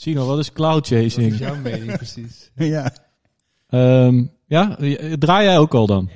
[0.00, 1.38] Sino, wat is cloud Wat is chasing?
[1.38, 2.50] jouw mening precies?
[2.74, 2.92] ja.
[3.68, 4.76] Ehm, ja,
[5.18, 6.10] draai jij ook al dan?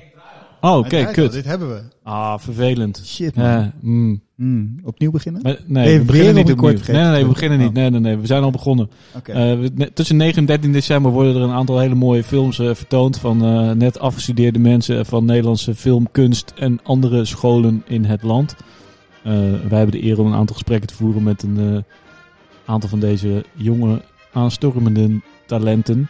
[0.61, 1.31] Oh, oké, al, kut.
[1.31, 1.81] Dit hebben we.
[2.03, 3.01] Ah, vervelend.
[3.05, 3.45] Shit, man.
[3.45, 4.21] Ja, mm.
[4.35, 5.41] Hmm, Opnieuw beginnen?
[5.41, 6.69] Maar, nee, we beginnen niet opnieuw.
[6.71, 7.73] Nee, nee, nee, we beginnen niet.
[7.73, 8.89] Nee, nee, nee, we zijn al begonnen.
[9.23, 9.59] Eh,
[9.93, 13.43] tussen 9 en 13 december worden er een aantal hele mooie films eh, vertoond van
[13.45, 18.55] eh, net afgestudeerde mensen van Nederlandse film, kunst en andere scholen in het land.
[19.23, 19.33] Eh,
[19.69, 21.81] wij hebben de eer om een aantal gesprekken te voeren met een eh,
[22.73, 24.01] aantal van deze jonge
[24.31, 26.09] aanstormende talenten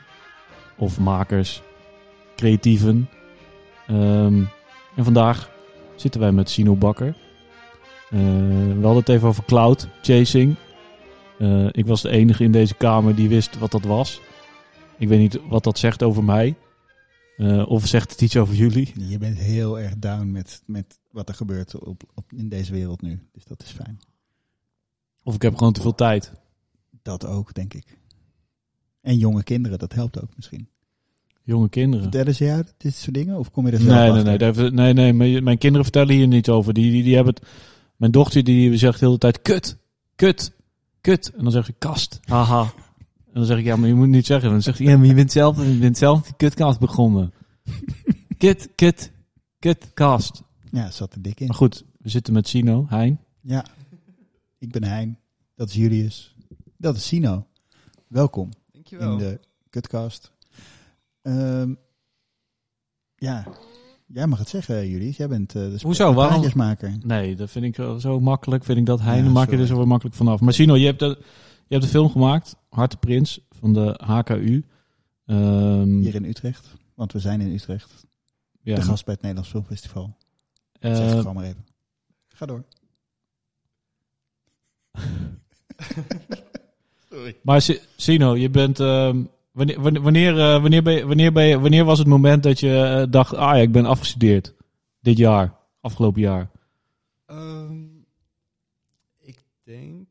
[0.77, 1.61] of makers,
[2.35, 3.09] creatieven.
[3.87, 4.43] Ehm,
[4.95, 5.49] en vandaag
[5.95, 7.15] zitten wij met Sino Bakker.
[8.09, 8.19] Eh,
[8.67, 10.55] we hadden het even over cloud chasing.
[11.39, 14.21] Eh, ik was de enige in deze kamer die wist wat dat was.
[14.97, 16.55] Ik weet niet wat dat zegt over mij.
[17.37, 18.93] Eh, of zegt het iets over jullie?
[19.09, 23.01] Je bent heel erg down met, met wat er gebeurt op, op, in deze wereld
[23.01, 23.27] nu.
[23.31, 23.99] Dus dat is fijn.
[25.23, 26.31] Of ik heb gewoon te veel tijd.
[27.03, 27.97] Dat ook, denk ik.
[29.01, 30.67] En jonge kinderen, dat helpt ook misschien.
[31.43, 32.01] Jonge kinderen.
[32.03, 33.37] Vertellen ze jou dit soort dingen?
[33.39, 34.25] Of kom je er zelf Nee, nee, achter?
[34.25, 35.13] nee, daar nee, nee.
[35.13, 36.73] Mijn, mijn kinderen vertellen hier niet over.
[36.73, 37.45] Die, die, die hebben het.
[37.95, 39.77] Mijn dochter die zegt de hele tijd: kut,
[40.15, 40.51] kut,
[41.01, 41.31] kut.
[41.37, 42.61] En dan zeg ik kast, haha.
[42.61, 44.49] En dan zeg ik: ja, maar je moet niet zeggen.
[44.49, 47.33] Dan zegt hij: ja, maar je bent zelf, je bent zelf die kutkast begonnen.
[48.37, 49.11] kut, kut,
[49.59, 50.41] kutkast.
[50.71, 51.47] Ja, zat er dik in.
[51.47, 53.19] Maar goed, we zitten met Sino, Hein.
[53.41, 53.65] Ja.
[54.59, 55.17] Ik ben Hein.
[55.55, 56.32] Dat is Julius.
[56.83, 57.47] Dat is Sino.
[58.07, 59.11] Welkom Dankjewel.
[59.11, 59.39] in de
[59.69, 60.31] Kutcast.
[61.21, 61.73] Ehm,
[63.15, 63.47] ja,
[64.07, 65.17] jij mag het zeggen, Julius.
[65.17, 66.13] Jij bent eh de Hoezo?
[66.13, 66.41] Waarom-.
[67.05, 68.63] Nee, dat vind ik zo, zo makkelijk.
[68.63, 70.39] Vind ik dat Hein, Ja, dan maak je er zo weer makkelijk vanaf.
[70.41, 71.17] Maar Sino, je hebt, de,
[71.67, 74.65] je hebt de film gemaakt, Harte Prins, van de HKU.
[75.25, 76.67] Ehm, Hier in Utrecht.
[76.93, 78.05] Want we zijn in Utrecht.
[78.61, 80.17] ja, De gast bij het Nederlands Filmfestival.
[80.79, 81.65] zeg het eh, gewoon maar even.
[82.27, 82.63] Ga door.
[87.13, 87.35] Sorry.
[87.43, 88.79] maar Si- Sino, je bent...
[88.79, 92.43] ehm, wanneer, wanneer, wanneer, eh, wanneer, ben je, wanneer, ben je, wanneer was het moment
[92.43, 93.35] dat je eh, dacht...
[93.35, 94.53] Ah ja, ik ben afgestudeerd.
[94.99, 95.53] Dit jaar.
[95.81, 96.49] Afgelopen jaar.
[97.25, 97.83] Ehm,
[99.19, 100.07] ik denk...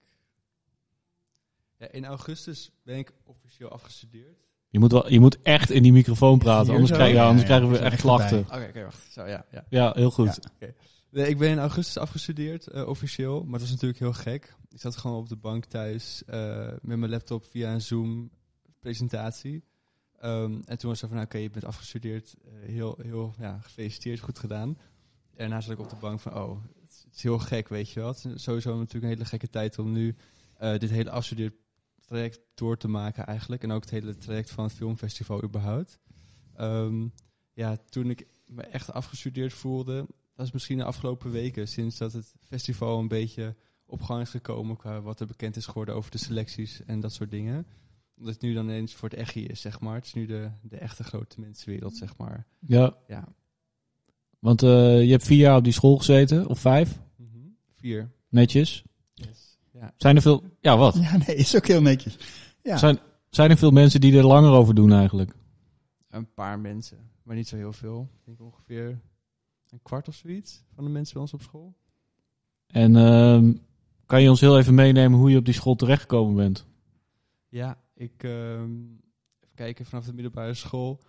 [1.78, 4.36] Ja, in augustus ben ik officieel afgestudeerd.
[4.68, 6.72] Je moet, wel, je moet echt in die microfoon praten.
[6.72, 8.38] Anders, krijg, ja, Ja, anders ja, krijgen we echt klachten.
[8.38, 9.06] Oké, oké, wacht.
[9.10, 9.64] Zo, ja, ja.
[9.68, 10.38] Ja, heel goed.
[11.12, 13.44] Ik ben in augustus afgestudeerd, eh, officieel.
[13.44, 14.54] Maar het was natuurlijk heel gek.
[14.68, 19.64] Ik zat gewoon op de bank thuis eh, met mijn laptop via een Zoom-presentatie.
[20.18, 22.34] Ehm, en toen was het van, nou, oké, je bent afgestudeerd.
[22.44, 24.68] Eh, heel, heel, ja, gefeliciteerd, goed gedaan.
[24.68, 24.78] En
[25.36, 28.42] daarna zat ik op de bank van, oh, het is, heel gek, weet je is
[28.42, 30.16] sowieso natuurlijk een hele gekke tijd om nu
[30.78, 33.62] dit hele afstudeertraject door te maken eigenlijk.
[33.62, 35.98] En ook het hele traject van het filmfestival überhaupt.
[36.54, 37.08] Ehm,
[37.52, 40.06] ja, toen ik me echt afgestudeerd voelde,
[40.42, 43.54] dat is misschien de afgelopen weken, sinds dat het festival een beetje
[43.86, 47.12] op gang is gekomen qua wat er bekend is geworden over de selecties en dat
[47.12, 47.66] soort dingen.
[48.16, 49.94] Omdat het nu dan eens voor het echi is, zeg maar.
[49.94, 52.46] Het is nu de, de echte grote mensenwereld, zeg maar.
[52.58, 53.28] Ja, Ja.
[54.38, 56.46] want eh, je hebt vier jaar op die school gezeten.
[56.46, 56.98] Of vijf.
[57.16, 57.38] Mhm.
[57.74, 58.10] Vier.
[58.28, 58.82] Netjes.
[59.14, 59.58] Yes.
[59.72, 59.94] Ja.
[59.96, 60.42] Zijn er veel...
[60.60, 60.94] Ja, wat?
[60.94, 62.16] Ja, nee, is ook heel netjes.
[62.62, 62.76] Ja.
[62.76, 62.98] Zijn,
[63.30, 65.34] zijn er veel mensen die er langer over doen eigenlijk?
[66.08, 68.08] Een paar mensen, maar niet zo heel veel.
[68.18, 69.00] Ik denk ongeveer
[69.72, 71.74] een kwart of zoiets van de mensen bij ons op school.
[72.66, 73.52] En ehm,
[74.06, 76.66] kan je ons heel even meenemen hoe je op die school terechtgekomen bent?
[77.48, 78.70] Ja, ik ehm,
[79.40, 81.00] even kijken, vanaf de middelbare school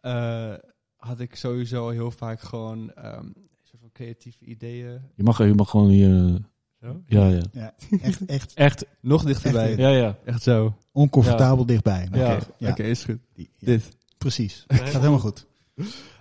[0.00, 0.54] eh,
[0.96, 3.26] had ik sowieso heel vaak gewoon ehm
[3.62, 5.00] soort van creatieve ideeën.
[5.14, 6.24] Je mag, je mag gewoon hier...
[6.26, 6.34] eh,
[6.80, 7.02] Zo?
[7.06, 7.42] ja, ja.
[7.52, 9.68] Ja, echt, echt Echt, Nog dichterbij.
[9.68, 10.18] Echt, ja, ja.
[10.24, 10.74] Echt zo.
[10.92, 12.06] oncomfortabel dichtbij.
[12.08, 13.18] Oké, ja, Oké, is goed.
[13.32, 13.96] die- ja, Dit.
[14.18, 14.64] Precies.
[14.68, 15.46] Gaat helemaal goed.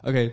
[0.02, 0.32] Oké.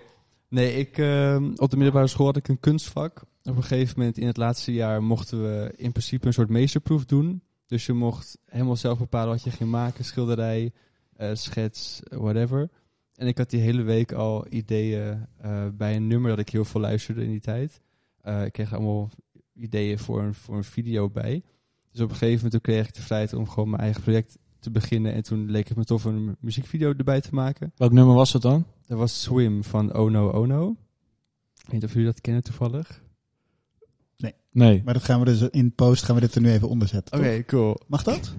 [0.49, 3.23] Nee, ik, ehm, op de middelbare school had ik een kunstvak.
[3.43, 7.05] Op een gegeven moment in het laatste jaar mochten we in principe een soort meesterproef
[7.05, 7.43] doen.
[7.67, 10.05] Dus je mocht helemaal zelf bepalen wat je ging maken.
[10.05, 10.73] Schilderij,
[11.13, 12.71] eh, schets, whatever.
[13.15, 16.65] En ik had die hele week al ideeën eh, bij een nummer dat ik heel
[16.65, 17.81] veel luisterde in die tijd.
[18.21, 19.11] Eh, ik kreeg allemaal
[19.55, 21.43] ideeën voor een, voor een video bij.
[21.91, 24.71] Dus op een gegeven moment kreeg ik de vrijheid om gewoon mijn eigen project te
[24.71, 25.13] beginnen.
[25.15, 27.73] En toen leek het me tof om een muziekvideo erbij te maken.
[27.77, 28.65] Welk nummer was het dan?
[28.87, 30.71] Dat was Swim van Ono Ono.
[30.71, 33.03] Ik weet niet of jullie dat kennen toevallig.
[34.51, 34.83] Nee.
[34.85, 37.19] Maar dat gaan we dus in post gaan we dit er nu even onder zetten.
[37.19, 37.81] Oké, cool.
[37.87, 38.35] Mag dat?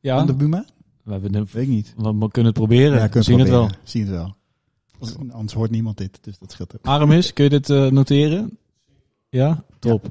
[0.00, 0.64] Ja, Van de Buma?
[1.02, 1.94] we, hebben een, Weet ik niet.
[1.96, 2.98] we we kunnen het proberen.
[2.98, 3.70] Ja, we zien het wel.
[3.82, 4.36] Zien het wel.
[4.98, 6.86] Als- Anders hoort niemand dit, dus dat scheelt ook.
[6.86, 8.58] Aramis, kun je dit eh, noteren?
[9.28, 9.64] Ja?
[9.78, 10.10] Top.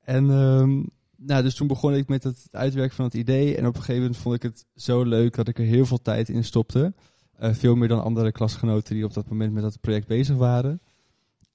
[0.00, 0.82] En ehm,
[1.26, 3.56] nou, dus toen begon ik met het uitwerken van het idee.
[3.56, 6.02] En op een gegeven moment vond ik het zo leuk dat ik er heel veel
[6.02, 6.94] tijd in stopte.
[7.36, 10.80] Eh, veel meer dan andere klasgenoten die op dat moment met dat project bezig waren.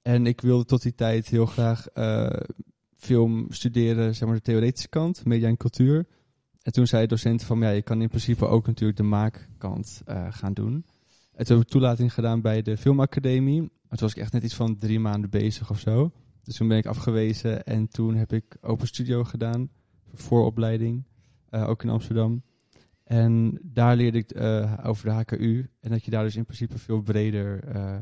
[0.02, 2.30] En ik wilde tot die tijd heel graag eh,
[2.96, 6.08] film studeren, zeg maar de theoretische kant, media en cultuur.
[6.62, 10.02] En toen zei de docent van, ja, je kan in principe ook natuurlijk de maakkant
[10.06, 10.86] eh, gaan doen.
[11.34, 13.60] En toen heb ik toelating gedaan bij de filmacademie.
[13.60, 16.12] Toen was ik echt net iets van drie maanden bezig of zo.
[16.50, 19.70] Dus toen ben ik afgewezen en toen heb ik Open Studio gedaan,
[20.14, 21.04] vooropleiding,
[21.50, 22.44] eh, ook in Amsterdam.
[23.04, 26.78] En daar leerde ik eh, over de HKU en dat je daar dus in principe
[26.78, 28.00] veel breder eh,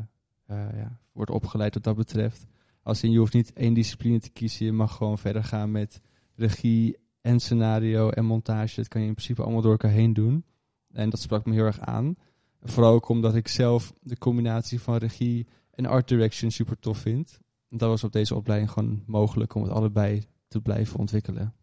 [0.47, 2.45] ja, wordt opgeleid wat dat betreft.
[2.81, 6.01] Als in, je hoeft niet één discipline te kiezen, je mag gewoon verder gaan met
[6.35, 8.75] regie en scenario en montage.
[8.75, 10.45] Dat kan je in principe allemaal door elkaar heen doen.
[10.91, 12.15] En dat sprak me heel erg aan.
[12.61, 17.39] Vooral ook omdat ik zelf de combinatie van regie en art direction super tof vind.
[17.69, 21.53] Dat was op deze opleiding gewoon mogelijk om het allebei te blijven ontwikkelen.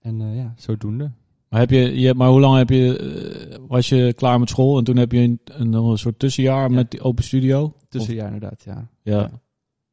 [0.00, 1.10] En eh, ja, zodoende.
[1.48, 4.78] Maar, heb je, je, maar hoe lang heb je, eh, was je klaar met school
[4.78, 6.74] en toen heb je een, een, een soort tussenjaar Ja.
[6.76, 7.74] met die open studio?
[7.88, 8.88] Tussenjaar inderdaad, ja.
[9.02, 9.30] Ja.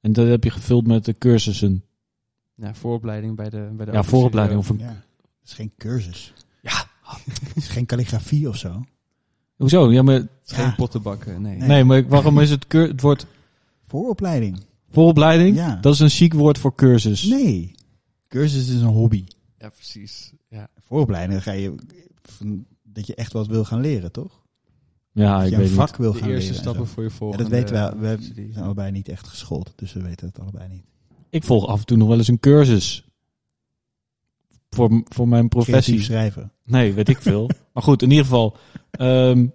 [0.02, 1.84] En dat heb je gevuld met de cursussen.
[2.56, 4.84] Ja, vooropleiding bij de bij de Ja, Open vooropleiding Studio.
[4.86, 4.96] of een...
[4.96, 5.04] Ja,
[5.40, 6.34] het is geen cursus.
[6.62, 6.86] Ja.
[7.54, 8.84] Het is geen calligrafie of zo.
[9.56, 9.92] Hoezo?
[9.92, 10.64] Ja, maar, Het is Ja.
[10.68, 11.58] Geen pottenbakken, nee.
[11.58, 11.68] Nee.
[11.68, 13.26] nee, maar waarom is het, cur, het woord
[13.84, 14.60] Vooropleiding.
[14.96, 15.56] Vooropleiding?
[15.56, 15.76] Ja.
[15.76, 17.24] Dat is een chic woord voor cursus.
[17.24, 17.76] Nee.
[18.28, 19.24] Cursus is een hobby.
[19.58, 20.34] Ja, precies.
[20.50, 20.68] Ja.
[20.80, 21.76] Vooropleiding dan ga je
[22.84, 24.44] dat je echt wat wil gaan leren, toch?
[25.12, 25.82] Ja, dat ik je weet een niet.
[25.82, 26.56] vak wil De gaan eerste leren.
[26.56, 26.94] en stappen zo.
[26.94, 28.08] voor je Ja, volgende dat weten we.
[28.08, 28.52] We studie.
[28.54, 30.84] zijn allebei niet echt geschoold, dus we weten het allebei niet.
[31.30, 33.06] Ik volg af en toe nog wel eens een cursus.
[34.70, 35.82] Voor, voor mijn professie.
[35.94, 36.52] Creatief schrijven.
[36.64, 37.50] Nee, weet ik veel.
[37.74, 38.58] maar goed, in ieder geval.
[38.92, 39.48] ehm,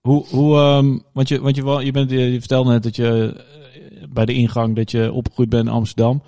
[0.00, 3.44] hoe, hoe, ehm, want je, want je, je, bent, je, vertelde net dat je
[4.10, 6.22] bij de ingang dat je opgegroeid bent in Amsterdam.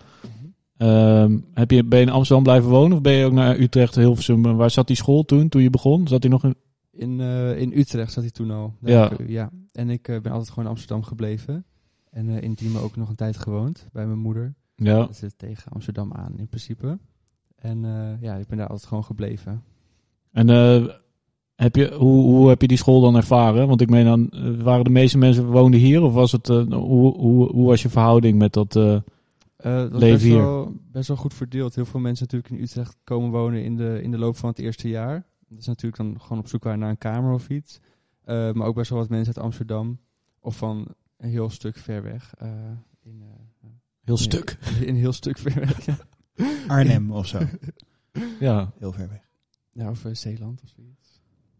[0.76, 3.94] Ehm, heb je, ben je in Amsterdam blijven wonen of ben je ook naar Utrecht,
[3.94, 4.42] Hilversum?
[4.42, 6.08] Waar zat die school toen, toen je begon?
[6.08, 6.54] Zat hij nog in...
[6.90, 8.74] In, eh, in Utrecht zat hij toen al.
[8.80, 9.10] Ja.
[9.10, 9.50] ik, ja.
[9.72, 11.64] En ik eh, ben altijd gewoon in Amsterdam gebleven.
[12.10, 14.54] En eh, in Diemen ook nog een tijd gewoond bij mijn moeder.
[14.74, 14.96] Ja.
[14.96, 16.98] Dat zit tegen Amsterdam aan in principe.
[17.56, 17.80] En
[18.20, 19.62] ja, ik ben daar altijd gewoon gebleven.
[20.32, 20.94] En eh,
[21.62, 23.68] heb je, hoe, hoe heb je die school dan ervaren?
[23.68, 26.02] Want ik meen dan, eh, waren de meeste mensen woonden hier?
[26.02, 28.76] Of was het, eh, hoe, hoe, hoe was je verhouding met dat...
[28.76, 30.36] eh, Eh, dat Leven best hier.
[30.36, 31.74] wel, best wel goed verdeeld.
[31.74, 34.58] Heel veel mensen natuurlijk in Utrecht komen wonen in de, in de loop van het
[34.58, 35.26] eerste jaar.
[35.48, 37.80] Dat is natuurlijk dan gewoon op zoek naar een kamer of iets.
[38.24, 39.98] Eh, maar ook best wel wat mensen uit Amsterdam.
[40.40, 40.86] Of van
[41.16, 42.34] een heel stuk ver weg.
[42.38, 42.48] eh,
[43.02, 43.22] in,
[43.62, 43.68] eh,
[44.04, 44.58] heel stuk.
[44.80, 45.96] in een heel stuk ver weg, ja.
[46.66, 47.38] Arnhem of zo.
[48.40, 48.72] Ja.
[48.78, 49.28] Heel ver weg.
[49.72, 50.99] Ja, of Zeeland of zoiets.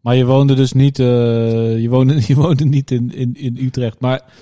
[0.00, 4.00] Maar je woonde dus niet, eh, je woonde, je woonde niet in, in, in Utrecht.
[4.00, 4.32] Maar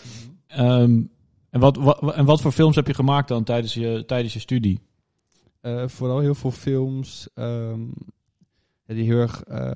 [0.46, 1.02] ehm,
[1.50, 4.80] en, wat, en wat voor films heb je gemaakt dan tijdens je, tijdens je studie?
[5.60, 7.80] Eh, vooral heel veel films ehm,
[8.86, 9.70] die heel erg eh,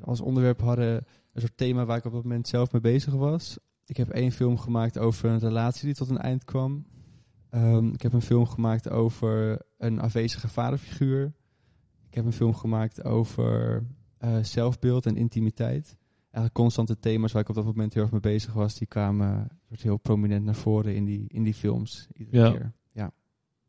[0.00, 0.94] als onderwerp hadden
[1.32, 3.58] een soort thema waar ik op dat moment zelf mee bezig was.
[3.86, 6.84] Ik heb één film gemaakt over een relatie die tot een eind kwam.
[7.50, 11.32] Ehm, ik heb een film gemaakt over een afwezige vaderfiguur.
[12.08, 13.82] Ik heb een film gemaakt over
[14.22, 15.96] eh, zelfbeeld en intimiteit.
[16.20, 19.48] Eigenlijk constante thema's waar ik op dat moment heel erg mee bezig was, die kwamen
[19.68, 22.08] soort heel prominent naar voren in die, in die films.
[22.16, 22.50] Iedere Ja.
[22.50, 22.72] keer.
[22.92, 23.12] Ja.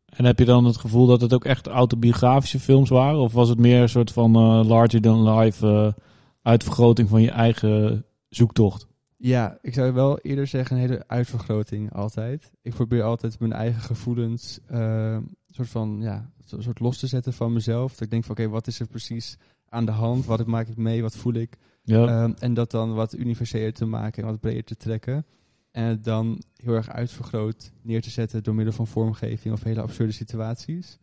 [0.05, 3.19] En heb je dan het gevoel dat het ook echt autobiografische films waren?
[3.19, 6.03] Of was het meer een soort van eh, larger than life eh,
[6.41, 8.87] uitvergroting van je eigen zoektocht?
[9.17, 12.51] Ja, ik zou wel eerder zeggen een hele uitvergroting altijd.
[12.61, 15.17] Ik probeer altijd mijn eigen gevoelens eh,
[15.49, 17.91] soort van ja, soort los te zetten van mezelf.
[17.91, 19.37] Dat ik denk van oké, wat is er precies
[19.73, 20.25] aan de hand?
[20.25, 21.01] Wat maak ik mee?
[21.01, 21.57] Wat voel ik?
[21.83, 22.07] Ja.
[22.07, 25.25] Ehm, en dat dan wat universeler te maken en wat breder te trekken.
[25.71, 29.81] En het dan heel erg uitvergroot neer te zetten door middel van vormgeving of hele
[29.81, 30.99] absurde situaties.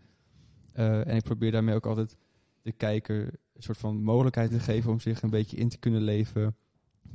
[0.73, 2.17] Eh, en ik probeer daarmee ook altijd
[2.62, 3.23] de kijker
[3.55, 6.57] een soort van mogelijkheid te geven om zich een beetje in te kunnen leven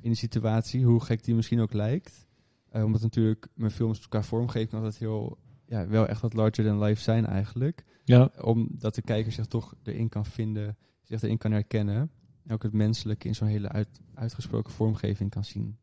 [0.01, 2.27] in de situatie, hoe gek die misschien ook lijkt.
[2.69, 6.83] Eh, omdat natuurlijk mijn films qua vormgeving altijd heel, ja, wel echt wat larger than
[6.83, 8.31] life zijn eigenlijk ja.
[8.41, 12.09] omdat de kijker zich toch erin kan vinden, zich erin kan herkennen.
[12.45, 15.77] En ook het menselijke in zo'n hele uit, uitgesproken vormgeving kan zien.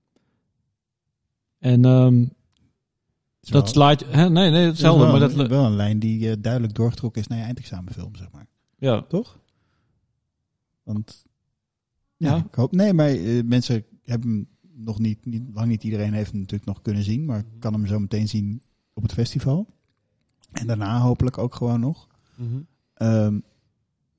[1.59, 2.25] En ehm,
[3.41, 3.52] Zo.
[3.52, 4.05] dat slide...
[4.07, 4.31] Hè?
[4.31, 5.02] Nee, nee, Dat is hetzelfde.
[5.02, 8.31] wel, Maar dat, wel een lijn die eh, duidelijk doorgetrokken is naar je eindexamenfilm, zeg
[8.33, 8.47] maar.
[8.79, 9.02] ja.
[9.02, 9.41] Toch?
[10.83, 11.25] Want
[12.17, 12.45] ja, Ja.
[12.45, 12.73] ik hoop.
[12.73, 14.49] Nee, maar eh, mensen hebben hem
[14.85, 17.87] nog niet, niet, lang niet iedereen heeft hem natuurlijk nog kunnen zien, maar kan hem
[17.87, 18.62] zo meteen zien
[18.95, 19.67] op het festival.
[20.52, 22.09] En daarna hopelijk ook gewoon nog.
[22.95, 23.38] Ehm,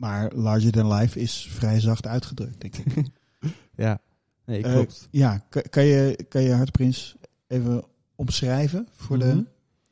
[0.03, 3.05] maar Larger Than Life is vrij zacht uitgedrukt, denk ik.
[3.75, 3.99] Ja,
[4.45, 5.07] nee, Eh, klopt.
[5.11, 7.15] ja, kan, kan je, kan je Hartprins
[7.47, 7.83] even
[8.15, 9.27] omschrijven voor Mhm.
[9.27, 9.45] de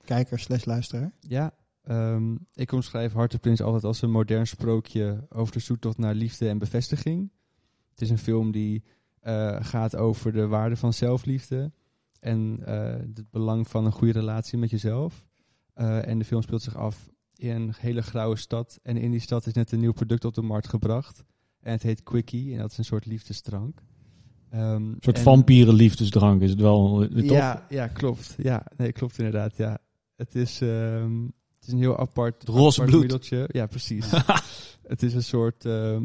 [0.03, 1.11] kijker slash luisteraar?
[1.19, 1.53] Ja,
[1.83, 6.57] ehm, ik omschrijf Hartenprins altijd als een modern sprookje over de zoektocht naar liefde en
[6.57, 7.31] bevestiging.
[7.91, 8.83] Het is een film die
[9.19, 11.71] eh, gaat over de waarde van zelfliefde
[12.19, 12.75] en eh,
[13.15, 15.25] het belang van een goede relatie met jezelf.
[15.73, 17.09] Eh, en de film speelt zich af
[17.41, 18.79] in een hele grauwe stad.
[18.83, 21.23] En in die stad is net een nieuw product op de markt gebracht.
[21.59, 23.81] En het heet Quickie en dat is een soort liefdesdrank.
[24.49, 27.37] Ehm, Een soort en- vampierenliefdesdrank is het wel, eh, toch?
[27.37, 28.35] Ja, ja, klopt.
[28.37, 29.57] Ja, nee, klopt inderdaad.
[29.57, 29.77] Ja.
[30.15, 32.99] Het, is, ehm, het is een heel apart, roze apart bloed.
[33.01, 33.49] middeltje.
[33.51, 34.11] Ja, precies.
[34.93, 36.03] het is een soort, ehm,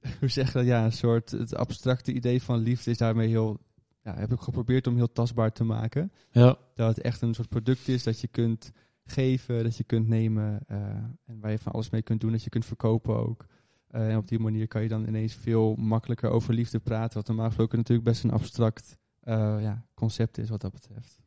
[0.20, 0.66] hoe zeg je dat?
[0.66, 3.58] Ja, een soort, het abstracte idee van liefde is daarmee heel,
[4.02, 6.12] ja, heb ik geprobeerd om heel tastbaar te maken.
[6.30, 6.56] Ja.
[6.74, 8.72] Dat het echt een soort product is dat je kunt
[9.10, 10.78] geven, dat je kunt nemen eh,
[11.24, 13.46] en waar je van alles mee kunt doen, dat je kunt verkopen ook.
[13.86, 17.26] Eh, en op die manier kan je dan ineens veel makkelijker over liefde praten, wat
[17.26, 21.18] normaal gesproken natuurlijk best een abstract eh, ja, concept is wat dat betreft.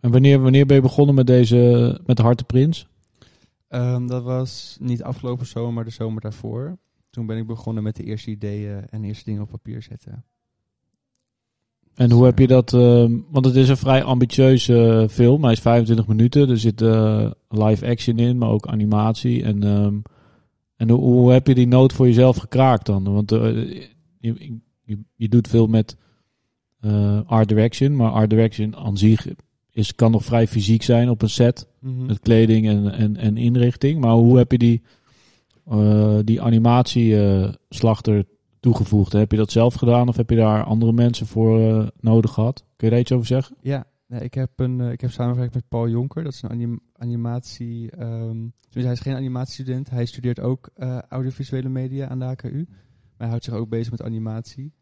[0.00, 2.86] En wanneer, wanneer ben je begonnen met deze, met de Harte Prins?
[3.68, 6.78] Ehm, dat was niet afgelopen zomer, maar de zomer daarvoor.
[7.10, 10.24] Toen ben ik begonnen met de eerste ideeën en eerste dingen op papier zetten.
[11.94, 15.42] En hoe heb je dat, ehm, want het is een vrij ambitieuze film.
[15.42, 19.42] Hij is 25 minuten, er zit eh, live action in, maar ook animatie.
[19.42, 19.94] En, ehm,
[20.76, 23.12] en hoe, hoe heb je die noot voor jezelf gekraakt dan?
[23.12, 23.40] Want eh,
[24.18, 25.96] je, je, je doet veel met
[26.80, 29.26] eh, art direction, maar art direction aan zich
[29.72, 31.68] is, kan nog vrij fysiek zijn op een set.
[31.80, 34.00] Met kleding en, en, en inrichting.
[34.00, 34.82] Maar hoe heb je die,
[35.68, 38.24] eh die animatieslag er
[38.60, 39.12] toegevoegd?
[39.12, 42.64] Heb je dat zelf gedaan of heb je daar andere mensen voor eh, nodig gehad?
[42.76, 43.56] Kun je daar iets over zeggen?
[43.60, 46.24] Ja, nee, ik, heb een, eh, ik heb samengewerkt met Paul Jonker.
[46.24, 47.90] Dat is een anim- animatie...
[47.90, 49.90] ehm tenminste, hij is geen animatiestudent.
[49.90, 52.66] Hij studeert ook eh, audiovisuele media aan de AKU.
[52.66, 54.72] Maar hij houdt zich ook bezig met animatie.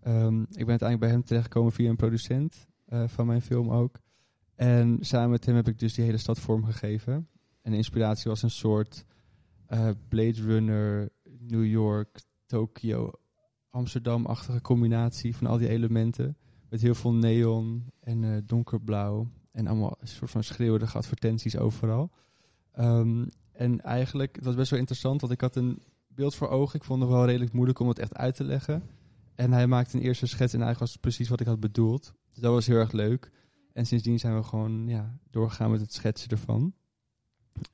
[0.00, 2.70] Ehm, ik ben uiteindelijk bij hem terechtgekomen via een producent
[3.06, 3.98] van mijn film ook.
[4.54, 7.28] En samen met hem heb ik dus die hele stad vormgegeven.
[7.62, 9.04] En de inspiratie was een soort
[10.08, 11.08] Blade Runner,
[11.38, 13.12] New York, Tokyo,
[13.72, 16.36] Amsterdam-achtige combinatie van al die elementen.
[16.68, 19.26] Met heel veel neon en eh, donkerblauw.
[19.52, 22.10] En allemaal een soort van schreeuwende advertenties overal.
[22.72, 26.78] Ehm, en eigenlijk, het was best wel interessant, want ik had een beeld voor ogen.
[26.78, 28.82] Ik vond het wel redelijk moeilijk om het echt uit te leggen.
[29.34, 32.14] En hij maakte een eerste schets en eigenlijk was het precies wat ik had bedoeld.
[32.32, 33.30] Dus dat was heel erg leuk.
[33.72, 36.74] En sindsdien zijn we gewoon ja, doorgegaan met het schetsen ervan.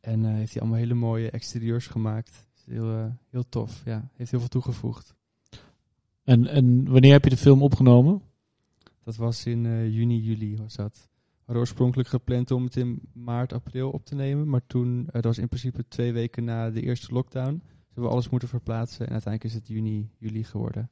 [0.01, 2.47] En eh, heeft hij allemaal hele mooie exterieurs gemaakt.
[2.65, 4.11] Heel, eh, heel tof, ja.
[4.15, 5.17] Heeft heel veel toegevoegd.
[6.29, 8.23] En, en wanneer heb je de film opgenomen?
[9.05, 11.09] Dat was in eh, juni, juli was dat.
[11.23, 14.49] We hadden oorspronkelijk gepland om het in maart, april op te nemen.
[14.49, 17.53] Maar toen, eh, dat was in principe twee weken na de eerste lockdown.
[17.53, 19.07] Dus hebben we alles moeten verplaatsen.
[19.07, 20.91] En uiteindelijk is het juni, juli geworden.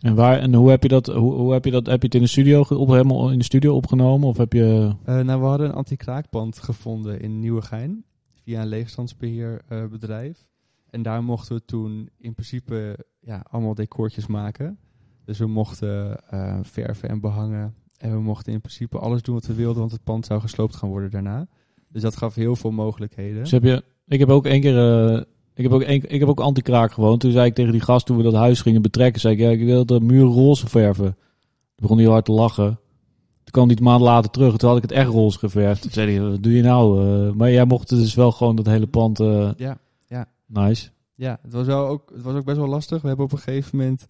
[0.00, 1.06] En, waar, en hoe heb je dat?
[1.06, 1.86] Hoe, hoe heb je dat?
[1.86, 4.28] Heb je het in de studio op, helemaal in de studio opgenomen?
[4.28, 4.96] Of heb je.
[5.04, 8.04] Eh, nou, we hadden een anti-kraakband gevonden in Nieuwegein.
[8.42, 10.46] Via een leegstandsbeheerbedrijf.
[10.96, 14.78] En daar mochten we toen in principe ja, allemaal decoortjes maken.
[15.24, 17.74] Dus we mochten eh, verven en behangen.
[17.98, 20.76] En we mochten in principe alles doen wat we wilden, want het pand zou gesloopt
[20.76, 21.46] gaan worden daarna.
[21.88, 23.38] Dus dat gaf heel veel mogelijkheden.
[23.42, 23.84] Dus heb je.
[24.06, 24.78] Ik heb ook één keer.
[25.14, 25.22] eh,
[25.54, 27.20] ik heb ook, één, ik heb ook anti-kraak gewoond.
[27.20, 29.50] Toen zei ik tegen die gast, toen we dat huis gingen betrekken, zei ik, ja,
[29.50, 31.14] ik wil de muur roze verven.
[31.14, 31.16] Toen
[31.76, 32.78] begon heel hard te lachen.
[33.44, 34.56] Toen kwam hij maand later terug.
[34.56, 35.82] Toen had ik het echt roze geverfd.
[35.82, 37.00] Toen zei hij, wat doe je nou?
[37.00, 39.18] Eh, maar jij mocht dus wel gewoon dat hele pand...
[39.56, 39.78] ja.
[40.46, 40.90] Nice.
[41.14, 43.02] Ja, het was, wel ook, het was ook best wel lastig.
[43.02, 44.06] We hebben op een gegeven moment,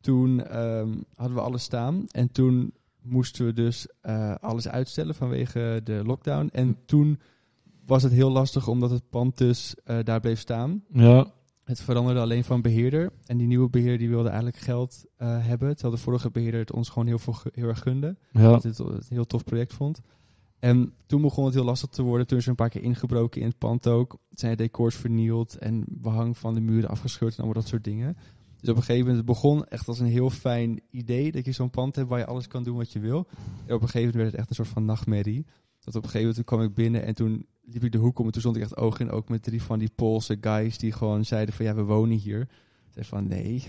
[0.00, 2.04] toen ehm, hadden we alles staan.
[2.10, 2.72] En toen
[3.02, 6.48] moesten we dus eh, alles uitstellen vanwege de lockdown.
[6.52, 7.20] En toen
[7.86, 10.84] was het heel lastig omdat het pand dus eh, daar bleef staan.
[10.92, 11.26] Ja,
[11.64, 13.12] Het veranderde alleen van beheerder.
[13.26, 15.72] En die nieuwe beheerder die wilde eigenlijk geld eh, hebben.
[15.72, 18.16] Terwijl de vorige beheerder het ons gewoon heel, veel, heel erg gunde.
[18.30, 18.50] ja.
[18.50, 20.00] Dat het een heel tof project vond.
[20.66, 22.26] En toen begon het heel lastig te worden.
[22.26, 24.18] Toen is er een paar keer ingebroken in het pand ook.
[24.30, 28.16] Zijn de decors vernield en behang van de muren afgescheurd en allemaal dat soort dingen.
[28.60, 31.32] Dus op een gegeven moment het begon echt als een heel fijn idee.
[31.32, 33.26] Dat je zo'n pand hebt waar je alles kan doen wat je wil.
[33.66, 35.46] En op een gegeven moment werd het echt een soort van nachtmerrie.
[35.78, 38.26] Dat op een gegeven moment kwam ik binnen en toen liep ik de hoek om.
[38.26, 40.92] En toen stond ik echt oog in oog met drie van die Poolse guys die
[40.92, 42.40] gewoon zeiden van ja, we wonen hier.
[42.40, 42.48] Ik
[42.90, 43.64] zei van nee,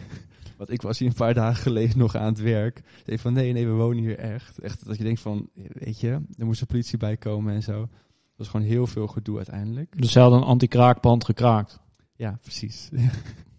[0.58, 2.78] want ik was hier een paar dagen geleden nog aan het werk.
[2.78, 4.60] Ik zei van nee, nee, we wonen hier echt.
[4.60, 7.80] Echt dat je denkt van, weet je, er moest de politie bij komen en zo.
[7.80, 7.90] Dat
[8.38, 10.02] was gewoon heel veel gedoe uiteindelijk.
[10.02, 11.80] Dus ze hadden een anti-kraakpand gekraakt.
[12.16, 12.90] Ja, precies.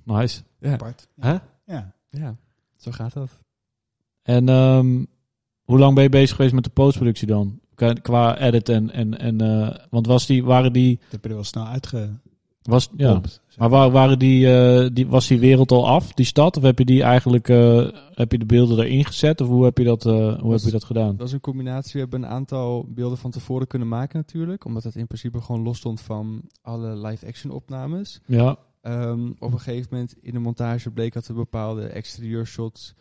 [0.04, 0.42] Nice.
[0.58, 0.72] ja.
[0.72, 1.08] Apart.
[1.20, 1.36] Hè?
[1.64, 1.94] Ja.
[2.10, 2.36] ja,
[2.76, 3.38] zo gaat dat.
[4.22, 5.04] En ehm,
[5.62, 7.60] hoe lang ben je bezig geweest met de postproductie dan?
[8.02, 8.90] Qua, edit en...
[8.90, 10.96] en, en eh, want was die, waren die...
[10.96, 12.26] Dat heb je er wel snel uitgepompt.
[12.68, 13.20] Was, ja.
[13.56, 16.56] Maar waar, waren die, eh, die, was die wereld al af, die stad?
[16.56, 19.40] Of heb je die eigenlijk, eh, heb je de beelden erin gezet?
[19.40, 21.08] Of hoe heb je dat, eh, hoe heb je dat gedaan?
[21.08, 21.92] Dat was een combinatie.
[21.92, 24.64] We hebben een aantal beelden van tevoren kunnen maken natuurlijk.
[24.64, 28.20] Omdat het in principe gewoon los stond van alle live-action opnames.
[28.26, 32.94] Ja, Ehm, op een gegeven moment in de montage bleek dat we bepaalde exterieurshots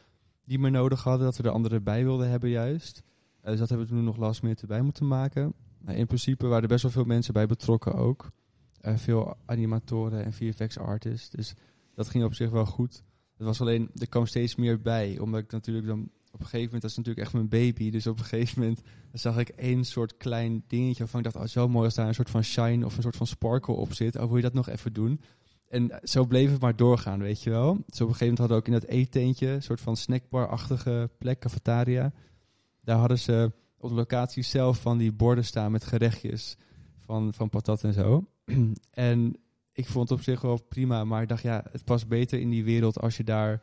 [0.43, 1.25] niet meer nodig hadden.
[1.25, 3.03] Dat we er andere bij wilden hebben juist.
[3.43, 5.53] Dus dat hebben we toen nog last minute erbij moeten maken.
[5.77, 8.31] Maar in principe waren er best wel veel mensen bij betrokken ook.
[8.95, 11.29] Veel animatoren en VFX artists.
[11.29, 11.53] Dus
[11.93, 13.03] dat ging op zich wel goed.
[13.37, 15.19] Het was alleen, er kwam steeds meer bij.
[15.19, 17.89] Omdat ik natuurlijk dan op een gegeven moment, dat is natuurlijk echt mijn baby.
[17.89, 18.81] Dus op een gegeven moment
[19.13, 22.13] zag ik één soort klein dingetje waarvan ik dacht, oh, zo mooi als daar een
[22.13, 24.15] soort van shine of een soort van sparkle op zit.
[24.15, 25.21] Oh, wil je dat nog even doen?
[25.67, 27.73] En zo bleef het maar doorgaan, weet je wel.
[27.73, 31.09] Dus op een gegeven moment hadden we ook in dat eetteentje, een soort van snackbar-achtige
[31.17, 32.13] plek, cafetaria.
[32.81, 36.57] Daar hadden ze op de locatie zelf van die borden staan met gerechtjes
[37.05, 38.27] van, van patat en zo.
[38.91, 39.35] en
[39.73, 42.49] ik vond het op zich wel prima, maar ik dacht, ja, het past beter in
[42.49, 43.61] die wereld als je daar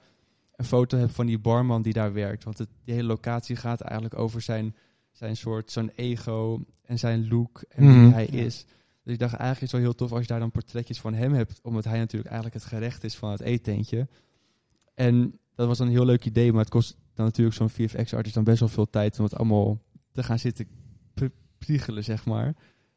[0.56, 2.44] een foto hebt van die barman die daar werkt.
[2.44, 4.74] Want het, die hele locatie gaat eigenlijk over zijn,
[5.12, 8.10] zijn soort, zo'n ego en zijn look en wie Mhm.
[8.12, 8.66] hij is.
[9.02, 11.14] Dus ik dacht, eigenlijk is het wel heel tof als je daar dan portretjes van
[11.14, 14.08] hem hebt, omdat hij natuurlijk eigenlijk het gerecht is van het eetentje.
[14.94, 18.34] En dat was dan een heel leuk idee, maar het kost dan natuurlijk zo'n VFX-artist
[18.34, 20.66] dan best wel veel tijd om het allemaal te gaan zitten
[21.14, 22.54] pri- priegelen, zeg maar.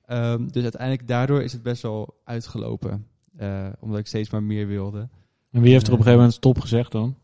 [0.07, 3.07] Ehm, dus uiteindelijk daardoor is het best wel uitgelopen.
[3.37, 5.09] eh, omdat ik steeds maar meer wilde.
[5.51, 7.15] En wie heeft er op een gegeven moment stop gezegd dan?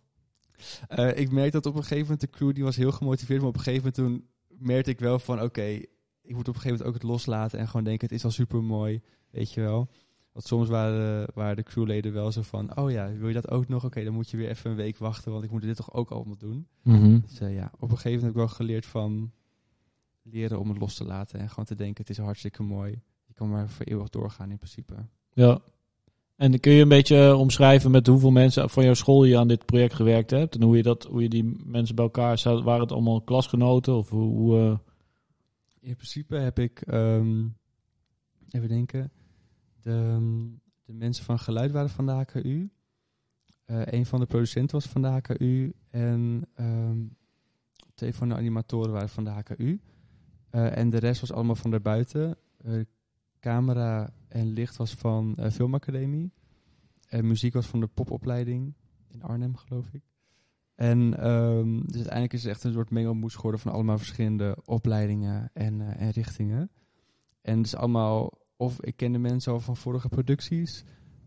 [0.88, 3.40] Eh, ik merkte dat op een gegeven moment de crew die was heel gemotiveerd.
[3.40, 4.28] Maar op een gegeven moment toen
[4.68, 7.60] merkte ik wel van oké, ik moet op een gegeven moment ook het loslaten.
[7.60, 9.02] En gewoon denken het is al super mooi.
[9.32, 9.90] Weet je wel.
[10.32, 13.68] Want soms waren, waren de crewleden wel zo van oh ja, wil je dat ook
[13.68, 13.86] nog?
[13.86, 15.32] Oké, dan moet je weer even een week wachten.
[15.32, 16.68] Want ik moet dit toch ook allemaal doen.
[16.82, 17.20] Mhm.
[17.28, 19.32] Dus eh, ja, op een gegeven moment heb ik wel geleerd van
[20.24, 21.40] leren om het los te laten.
[21.40, 23.02] En gewoon te denken het is hartstikke mooi.
[23.26, 24.96] Je kan maar voor eeuwig doorgaan in principe.
[25.34, 25.62] Ja.
[26.36, 29.48] En kun je een beetje eh, omschrijven met hoeveel mensen van jouw school je aan
[29.48, 30.56] dit project gewerkt hebt?
[30.56, 32.64] En hoe je, dat, hoe je die mensen bij elkaar zat?
[32.64, 33.96] Waren het allemaal klasgenoten?
[33.96, 34.78] Of hoe, hoe, eh,
[35.80, 37.48] In principe heb ik, ehm,
[38.50, 39.12] even denken,
[39.82, 40.20] de,
[40.84, 42.72] de mensen van geluid waren van de HKU.
[43.66, 45.74] Eh een van de producenten was van de HKU.
[45.90, 46.98] En ehm,
[47.94, 49.82] twee van de animatoren waren van de HKU.
[50.54, 52.38] Eh, en de rest was allemaal van daarbuiten.
[52.58, 52.82] Eh
[53.40, 56.32] camera en licht was van eh Filmacademie.
[57.08, 58.74] En muziek was van de popopleiding
[59.08, 60.02] in Arnhem, geloof ik.
[60.76, 65.50] En ehm, dus uiteindelijk is het echt een soort mengelmoes geworden van allemaal verschillende opleidingen
[65.54, 66.72] en, en richtingen.
[67.42, 70.84] En dus allemaal, of ik kende mensen al van vorige producties,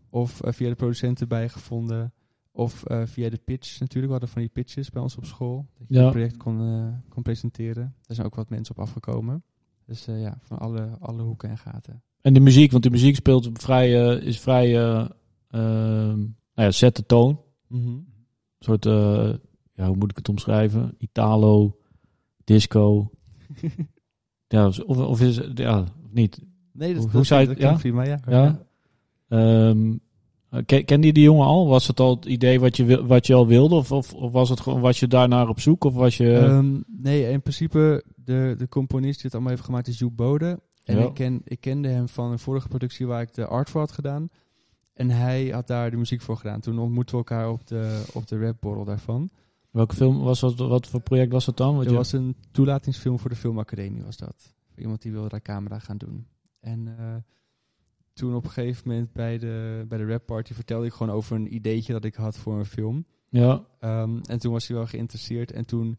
[0.09, 2.13] of via de producenten bijgevonden,
[2.57, 4.05] of eh, via de pitch natuurlijk.
[4.05, 6.01] We hadden van die pitches bij ons op school, dat je Ja.
[6.01, 7.95] het project kon, eh, kon presenteren.
[8.01, 9.43] Daar zijn ook wat mensen op afgekomen.
[9.85, 12.01] Dus eh, ja, van alle, alle hoeken en gaten.
[12.21, 15.09] En de muziek, want de muziek speelt vrij, is vrij, eh
[15.49, 17.41] ehm, nou ja, zet de toon.
[17.69, 18.07] Een
[18.59, 18.83] soort,
[19.73, 20.95] ja, hoe moet ik het omschrijven?
[20.97, 21.77] Italo,
[22.43, 23.11] disco.
[24.47, 26.41] ja, of, of is het, ja, of niet?
[26.71, 27.77] Nee, Hoe- hoe zou je het- dat ja?
[27.77, 28.19] prima, ja.
[28.27, 28.65] Ja?
[29.27, 29.97] Ehm,
[30.65, 31.67] ken, kende je die jongen al?
[31.67, 33.75] Was het al het idee wat je, wat je al wilde?
[33.75, 35.83] Of, of, of was het gewoon, was je daarnaar op zoek?
[35.83, 36.33] Of was je...
[36.37, 40.59] Ehm, nee, in principe, de, de componist die het allemaal heeft gemaakt is Joep Bode.
[40.83, 41.05] En Ja.
[41.05, 43.91] ik, ken, ik kende hem van een vorige productie waar ik de art voor had
[43.91, 44.29] gedaan.
[44.93, 46.59] En hij had daar de muziek voor gedaan.
[46.59, 49.29] Toen ontmoetten we elkaar op de, op de rapborrel daarvan.
[49.71, 50.55] welke film was dat?
[50.57, 51.75] Wat voor project was dat dan?
[51.75, 54.53] Wat Er je- was een toelatingsfilm voor de Filmacademie, was dat.
[54.75, 56.27] Iemand die wilde daar camera gaan doen.
[56.59, 57.15] En eh,
[58.17, 61.53] toen op een gegeven moment bij de, bij de rapparty vertelde ik gewoon over een
[61.53, 63.05] ideetje dat ik had voor een film.
[63.29, 65.51] Ja, Ehm, en toen was hij wel geïnteresseerd.
[65.51, 65.97] En toen,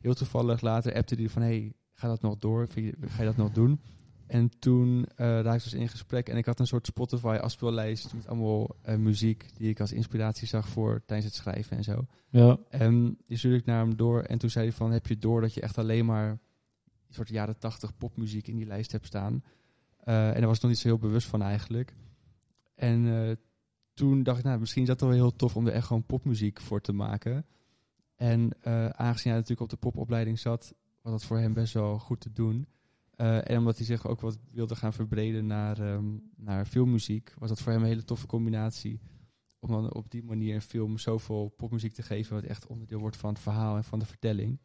[0.00, 1.42] heel toevallig later, appte hij van...
[1.42, 2.68] hey, ga dat nog door?
[2.74, 3.80] Je- Ga je dat nog doen?
[4.26, 6.28] En toen eh raakte we dus in gesprek.
[6.28, 9.46] En ik had een soort Spotify afspeellijst met allemaal eh, muziek...
[9.56, 12.06] die ik als inspiratie zag voor tijdens het schrijven en zo.
[12.28, 12.58] ja.
[12.68, 14.20] En die stuurde ik naar hem door.
[14.22, 16.28] En toen zei hij van, heb je door dat je echt alleen maar...
[16.30, 19.42] een soort jaren tachtig popmuziek in die lijst hebt staan?
[20.04, 21.94] Eh, en daar was ik nog niet zo heel bewust van eigenlijk.
[22.74, 23.36] En eh,
[23.94, 26.60] toen dacht ik, nou, misschien is dat wel heel tof om er echt gewoon popmuziek
[26.60, 27.46] voor te maken.
[28.16, 31.98] En eh, aangezien hij natuurlijk op de popopleiding zat, was dat voor hem best wel
[31.98, 32.66] goed te doen.
[33.16, 36.04] En omdat hij zich ook wat wilde gaan verbreden naar, ehm,
[36.36, 39.00] naar filmmuziek, was dat voor hem een hele toffe combinatie.
[39.58, 43.16] Om dan op die manier een film zoveel popmuziek te geven, wat echt onderdeel wordt
[43.16, 44.58] van het verhaal en van de vertelling.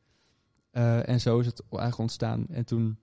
[0.72, 2.48] En zo is het eigenlijk ontstaan.
[2.48, 3.00] En toen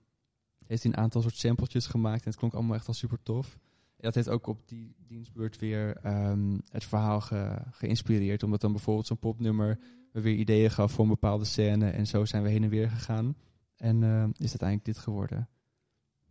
[0.73, 3.57] heeft een aantal soort sampletjes gemaakt en het klonk allemaal echt al super tof.
[3.97, 8.43] En dat heeft ook op die dienstbeurt weer ehm, het verhaal ge- geïnspireerd.
[8.43, 9.79] Omdat dan bijvoorbeeld zo'n popnummer
[10.11, 11.89] me weer ideeën gaf voor een bepaalde scène.
[11.89, 13.35] En zo zijn we heen en weer gegaan.
[13.77, 15.47] En eh, is uiteindelijk dit geworden.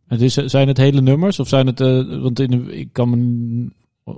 [0.06, 1.40] Het is, zijn het hele nummers?
[1.40, 1.80] Of zijn het...
[1.80, 3.70] eh, want in ik kan me,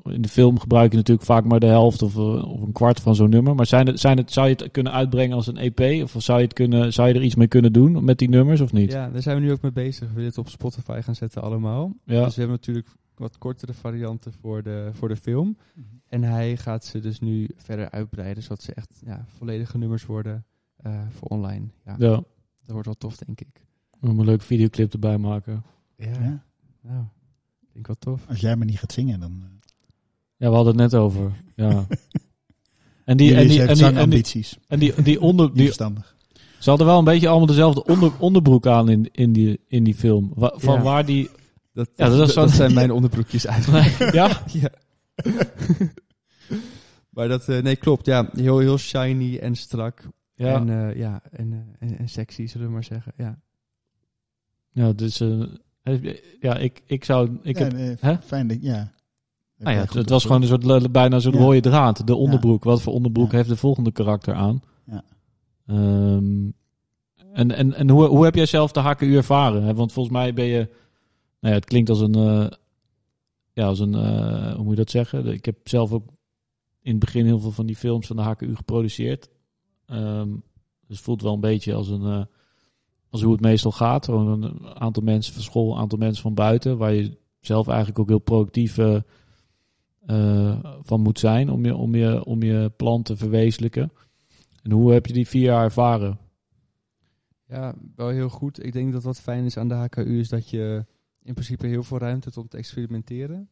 [0.04, 3.00] in de film gebruik je natuurlijk vaak maar de helft of, eh, of een kwart
[3.00, 3.54] van zo'n nummer.
[3.54, 6.02] Maar zijn het, zijn het, zou je het kunnen uitbrengen als een EP?
[6.02, 8.60] Of zou je, het kunnen, zou je er iets mee kunnen doen met die nummers
[8.60, 8.92] of niet?
[8.92, 10.08] Ja, daar zijn we nu ook mee bezig.
[10.08, 11.92] We willen het op Spotify gaan zetten allemaal.
[12.04, 12.24] Ja.
[12.24, 15.56] Dus we hebben natuurlijk wat kortere varianten voor de, voor de film.
[16.08, 20.44] En hij gaat ze dus nu verder uitbreiden, zodat ze echt ja, volledige nummers worden
[20.76, 21.66] eh, voor online.
[21.84, 22.08] Ja, ja.
[22.08, 22.24] dat
[22.66, 23.64] wordt wel tof, denk ik.
[23.90, 25.64] We moeten een leuke videoclip erbij maken.
[25.96, 26.44] Ja, Ja.
[26.80, 27.04] nou,
[27.60, 28.28] ik denk wel tof.
[28.28, 29.42] Als jij maar niet gaat zingen, dan...
[30.44, 31.32] Ja, we hadden het net over.
[31.56, 31.86] Ja.
[33.04, 34.58] En die, en die, en die, en die, zangambities.
[34.68, 36.16] en die, die onder, die, verstandig.
[36.58, 39.94] ze hadden wel een beetje allemaal dezelfde onder, onderbroek aan in, in, die, in die
[39.94, 40.32] film.
[40.34, 40.82] Wa- van Ja.
[40.82, 41.30] waar die...
[41.72, 43.98] Dat, Ja, dat zijn mijn onderbroekjes eigenlijk.
[44.20, 44.42] ja?
[44.62, 44.70] ja.
[47.10, 48.06] maar dat, eh, nee, klopt.
[48.06, 50.08] Ja, heel, heel shiny en strak.
[50.34, 53.12] Ja, En, eh, ja, en, eh, en, en sexy, zullen we maar zeggen.
[53.16, 53.38] Ja.
[54.72, 55.20] ja dus...
[55.20, 55.42] eh,
[56.40, 57.38] ja, ik, ik zou...
[57.42, 58.16] Ik ja, heb, nee, hè?
[58.22, 58.92] Fijn, dat- ja.
[59.58, 61.30] Nou ja, het, was gewoon een soort, bijna Ja.
[61.30, 62.06] rode draad.
[62.06, 62.64] De onderbroek.
[62.64, 63.36] Wat voor onderbroek Ja.
[63.36, 64.62] heeft de volgende karakter aan?
[64.86, 65.04] Ja.
[65.66, 66.50] Ehm,
[67.32, 69.62] en en, en hoe, hoe heb jij zelf de HKU ervaren?
[69.62, 69.74] hè?
[69.74, 70.58] Want volgens mij ben je...
[71.40, 72.14] Nou ja, het klinkt als een...
[72.14, 72.46] eh,
[73.52, 73.94] ja, als een...
[73.94, 75.26] eh, hoe moet je dat zeggen?
[75.26, 76.06] Ik heb zelf ook
[76.82, 79.28] in het begin heel veel van die films van de HKU geproduceerd.
[79.86, 80.28] Ehm,
[80.86, 82.02] dus het voelt wel een beetje als een...
[82.02, 82.22] eh,
[83.10, 84.04] als hoe het meestal gaat.
[84.04, 86.78] Gewoon een aantal mensen van school, een aantal mensen van buiten.
[86.78, 88.78] Waar je zelf eigenlijk ook heel productief
[90.06, 93.92] eh, van moet zijn om je, om, je, om je plan te verwezenlijken.
[94.62, 96.18] En hoe heb je die vier jaar ervaren?
[97.46, 98.64] ja, wel heel goed.
[98.64, 100.86] Ik denk dat wat fijn is aan de HKU is dat je
[101.22, 103.48] in principe heel veel ruimte hebt om te experimenteren.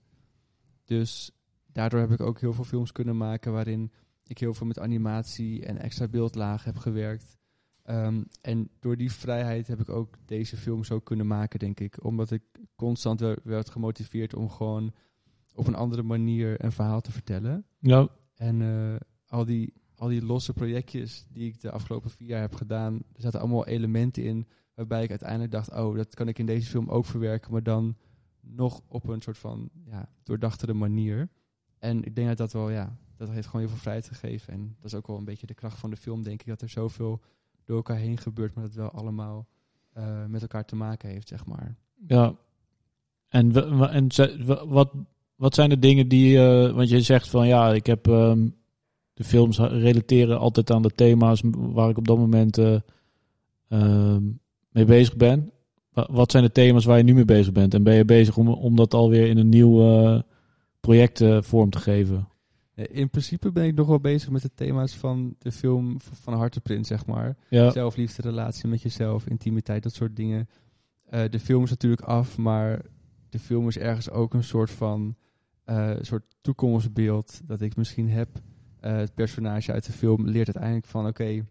[0.84, 1.30] Dus
[1.72, 3.92] daardoor heb ik ook heel veel films kunnen maken waarin
[4.26, 7.36] ik heel veel met animatie en extra beeldlagen heb gewerkt.
[7.82, 12.04] Ehm, en door die vrijheid heb ik ook deze film zo kunnen maken, denk ik.
[12.04, 12.42] Omdat ik
[12.76, 14.92] constant wer- werd gemotiveerd om gewoon
[15.54, 17.64] op een andere manier een verhaal te vertellen.
[17.78, 22.40] Ja, En eh, al, die, al die losse projectjes die ik de afgelopen vier jaar
[22.40, 26.38] heb gedaan, er zaten allemaal elementen in waarbij ik uiteindelijk dacht, oh, dat kan ik
[26.38, 27.96] in deze film ook verwerken, maar dan
[28.40, 31.28] nog op een soort van ja, doordachtere manier.
[31.78, 34.52] En ik denk dat dat wel, ja, dat heeft gewoon heel veel vrijheid gegeven.
[34.52, 36.62] En dat is ook wel een beetje de kracht van de film, denk ik, dat
[36.62, 37.22] er zoveel
[37.64, 39.48] door elkaar heen gebeurt, maar dat het wel allemaal
[39.92, 41.76] eh, met elkaar te maken heeft, zeg maar.
[42.06, 42.36] ja.
[43.28, 43.52] En,
[43.90, 44.08] en
[44.68, 44.94] wat,
[45.42, 46.38] wat zijn de dingen die...
[46.38, 48.08] eh, want je zegt van ja, ik heb...
[48.08, 48.48] ehm,
[49.14, 52.76] de films relateren altijd aan de thema's waar ik op dat moment eh,
[53.68, 54.22] ehm,
[54.70, 55.50] mee bezig ben.
[55.92, 57.74] Wa- Wat zijn de thema's waar je nu mee bezig bent?
[57.74, 60.20] En ben je bezig om, om dat alweer in een nieuw eh,
[60.80, 62.28] project vorm te geven?
[62.74, 66.86] In principe ben ik nog wel bezig met de thema's van de film van Harteprint,
[66.86, 67.36] zeg maar.
[67.48, 70.48] Ja, Zelfliefde, relatie met jezelf, intimiteit, dat soort dingen.
[71.30, 72.80] De film is natuurlijk af, maar
[73.28, 75.16] de film is ergens ook een soort van
[75.64, 78.28] eh, soort toekomstbeeld dat ik misschien heb.
[78.80, 81.46] Eh, het personage uit de film leert uiteindelijk van oké,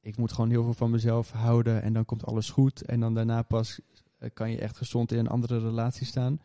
[0.00, 2.82] ik moet gewoon heel veel van mezelf houden en dan komt alles goed.
[2.82, 3.80] En dan daarna pas
[4.18, 6.40] eh, kan je echt gezond in een andere relatie staan.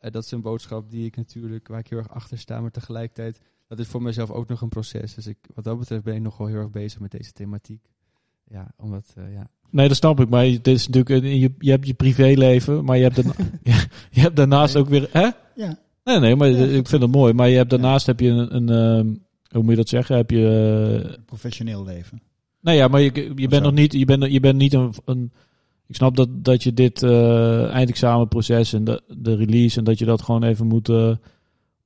[0.00, 2.70] ja, dat is een boodschap die ik natuurlijk, waar ik heel erg achter sta, maar
[2.70, 5.14] tegelijkertijd, dat is voor mezelf ook nog een proces.
[5.14, 7.91] Dus ik, wat dat betreft ben ik nog wel heel erg bezig met deze thematiek.
[8.52, 9.48] Ja, omdat, eh, ja.
[9.70, 10.28] Nee, dat snap ik.
[10.28, 13.86] Maar het is natuurlijk, een- je, je hebt je privéleven, maar je hebt, daarna- je,
[14.10, 15.08] je hebt daarnaast ook weer.
[15.12, 15.28] Hè?
[15.54, 15.78] Ja.
[16.04, 16.64] Nee, nee, maar Ja.
[16.64, 17.32] ik vind het mooi.
[17.32, 19.06] Maar je hebt daarnaast heb je een, een ehm,
[19.50, 20.16] hoe moet je dat zeggen?
[20.16, 21.02] Heb je.
[21.04, 22.22] eh, Professioneel leven.
[22.60, 25.32] nou ja, maar je, je bent nog niet, je bent, je bent niet een, een.
[25.86, 30.04] Ik snap dat, dat je dit eh eindexamenproces en de, de release en dat je
[30.04, 30.90] dat gewoon even moet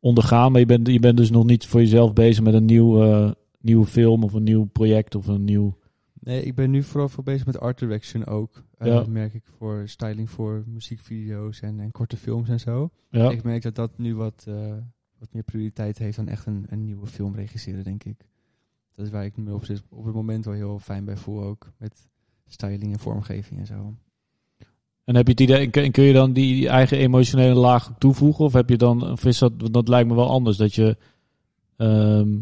[0.00, 0.50] ondergaan.
[0.52, 3.30] Maar je bent, je bent dus nog niet voor jezelf bezig met een nieuw, eh,
[3.60, 5.76] nieuwe film of een nieuw project of een nieuw.
[6.26, 8.62] Nee, ik ben nu vooral veel bezig met art direction ook.
[8.78, 9.04] Eh, Ja.
[9.08, 12.90] merk ik voor styling voor muziekvideo's en, en korte films en zo.
[13.10, 13.30] Ja.
[13.30, 14.74] Ik merk dat dat nu wat, eh,
[15.18, 18.26] wat meer prioriteit heeft dan echt een, een nieuwe film regisseren, denk ik.
[18.94, 21.42] Dat is waar ik me op, zit- op het moment wel heel fijn bij voel
[21.42, 21.72] ook.
[21.78, 22.08] Met
[22.46, 23.94] styling en vormgeving en zo.
[25.04, 28.44] En heb je het idee, en kun je dan die, eigen emotionele laag toevoegen?
[28.44, 30.96] Of heb je dan, of is dat, want dat lijkt me wel anders, dat je,
[31.76, 32.32] ehm,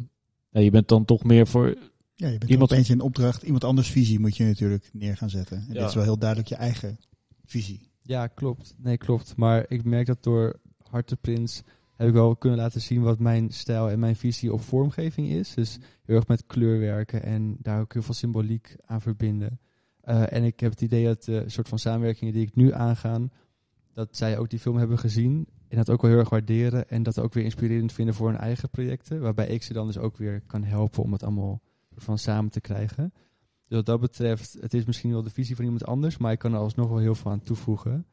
[0.51, 1.75] ja, je bent dan toch meer voor,
[2.17, 3.43] Ja, je bent Iemand- opeens in opdracht.
[3.43, 5.57] Iemand anders visie moet je natuurlijk neer gaan zetten.
[5.57, 5.73] En Ja.
[5.81, 6.99] dit is wel heel duidelijk je eigen
[7.45, 7.89] visie.
[8.03, 8.75] Ja, klopt.
[8.79, 9.37] Nee, klopt.
[9.37, 11.63] Maar ik merk dat door Harteprins
[11.95, 15.55] heb ik wel kunnen laten zien wat mijn stijl en mijn visie op vormgeving is.
[15.55, 19.59] Dus heel erg met kleur werken en daar ook heel veel symboliek aan verbinden.
[20.01, 23.31] Eh, en ik heb het idee dat de soort van samenwerkingen die ik nu aangaan,
[23.93, 27.03] dat zij ook die film hebben gezien en dat ook wel heel erg waarderen en
[27.03, 29.21] dat ook weer inspirerend vinden voor hun eigen projecten.
[29.21, 31.63] Waarbij ik ze dan dus ook weer kan helpen om het allemaal
[31.97, 33.13] van samen te krijgen.
[33.61, 36.39] Dus wat dat betreft, het is misschien wel de visie van iemand anders, maar ik
[36.39, 38.07] kan er alsnog wel heel veel aan toevoegen.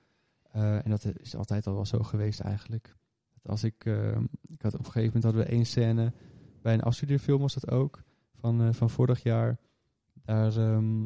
[0.51, 2.95] Eh, en dat is altijd al wel zo geweest eigenlijk.
[3.33, 4.17] Dat als ik, eh,
[4.47, 6.13] ik had op een gegeven moment hadden we één scène
[6.61, 9.57] bij een afstudeerfilm was dat ook van, eh, van vorig jaar.
[10.13, 11.05] Daar ehm,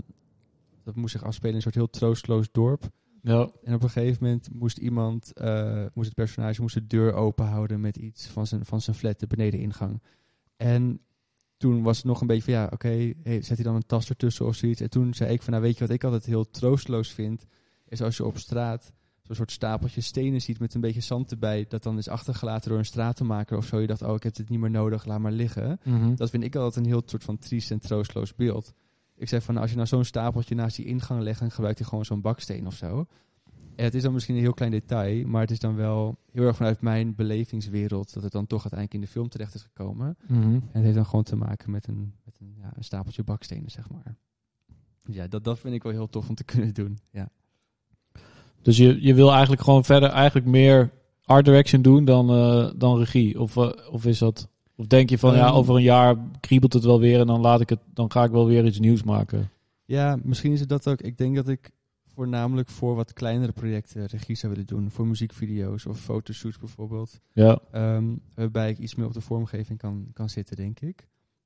[0.84, 2.90] dat moest zich afspelen in een soort heel troosteloos dorp.
[3.22, 7.14] ja, En op een gegeven moment moest iemand, eh, moest het personage moest de deur
[7.14, 10.02] open houden met iets van zijn, van zijn flat, de benedeningang.
[10.58, 11.00] En
[11.58, 14.10] toen was het nog een beetje van ja, oké, hey, zet hij dan een tas
[14.10, 14.82] ertussen of zoiets.
[14.82, 17.46] En toen zei ik van nou weet je wat ik altijd heel troosteloos vind,
[17.88, 18.94] is als je op straat
[19.26, 22.80] zo'n soort stapeltje stenen ziet met een beetje zand erbij, dat dan is achtergelaten door
[22.80, 23.80] een stratenmaker of zo.
[23.80, 25.80] Je dacht, oh, ik heb dit niet meer nodig, laat maar liggen.
[25.84, 26.16] Mhm.
[26.16, 28.74] Dat vind ik altijd een heel soort van triest en troosteloos beeld.
[29.16, 31.80] Ik zeg van, nou, als je nou zo'n stapeltje naast die ingang legt, dan gebruikt
[31.80, 33.06] hij gewoon zo'n baksteen of zo.
[33.76, 36.56] Het is dan misschien een heel klein detail, maar het is dan wel heel erg
[36.56, 40.18] vanuit mijn belevingswereld dat het dan toch uiteindelijk in de film terecht is gekomen.
[40.28, 40.44] Mhm.
[40.44, 43.72] En het heeft dan gewoon te maken met een, met een, ja, een stapeltje bakstenen,
[43.72, 44.16] zeg maar.
[45.06, 47.00] Ja, dat, dat vind ik wel heel tof om te kunnen doen.
[47.12, 47.30] Ja.
[48.62, 50.92] Dus je, je wil eigenlijk gewoon verder eigenlijk meer
[51.24, 53.40] art direction doen dan, eh, dan regie?
[53.40, 54.50] Of, eh, of is dat...
[54.78, 55.56] Of denk je van, ja, Ehm.
[55.56, 58.32] over een jaar kriebelt het wel weer en dan, laat ik het, dan ga ik
[58.32, 59.50] wel weer iets nieuws maken?
[59.86, 61.02] ja, misschien is het dat ook.
[61.02, 61.72] Ik denk dat ik
[62.16, 64.92] voornamelijk voor wat kleinere projecten regie zou willen doen.
[64.92, 67.20] Voor muziekvideo's of fotoshoots bijvoorbeeld.
[67.34, 67.60] Ja.
[67.72, 70.98] Ehm, waarbij ik iets meer op de vormgeving kan, kan zitten, denk ik.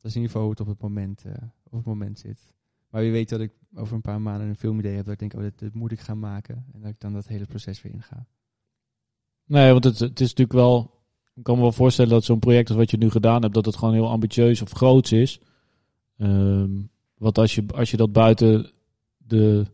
[0.01, 2.53] Dat is in ieder geval hoe het op het moment, eh, op het moment zit.
[2.89, 5.33] Maar wie weet dat ik over een paar maanden een filmidee heb dat ik denk,
[5.33, 6.65] oh, dit, dit moet ik gaan maken.
[6.73, 8.25] En dat ik dan dat hele proces weer inga.
[9.45, 10.97] Nee, want het, het is natuurlijk wel...
[11.35, 13.65] Ik kan me wel voorstellen dat zo'n project als wat je nu gedaan hebt, dat
[13.65, 15.39] het gewoon heel ambitieus of groots is.
[16.17, 16.71] Ehm,
[17.17, 18.71] want als je, als je dat buiten
[19.17, 19.65] de,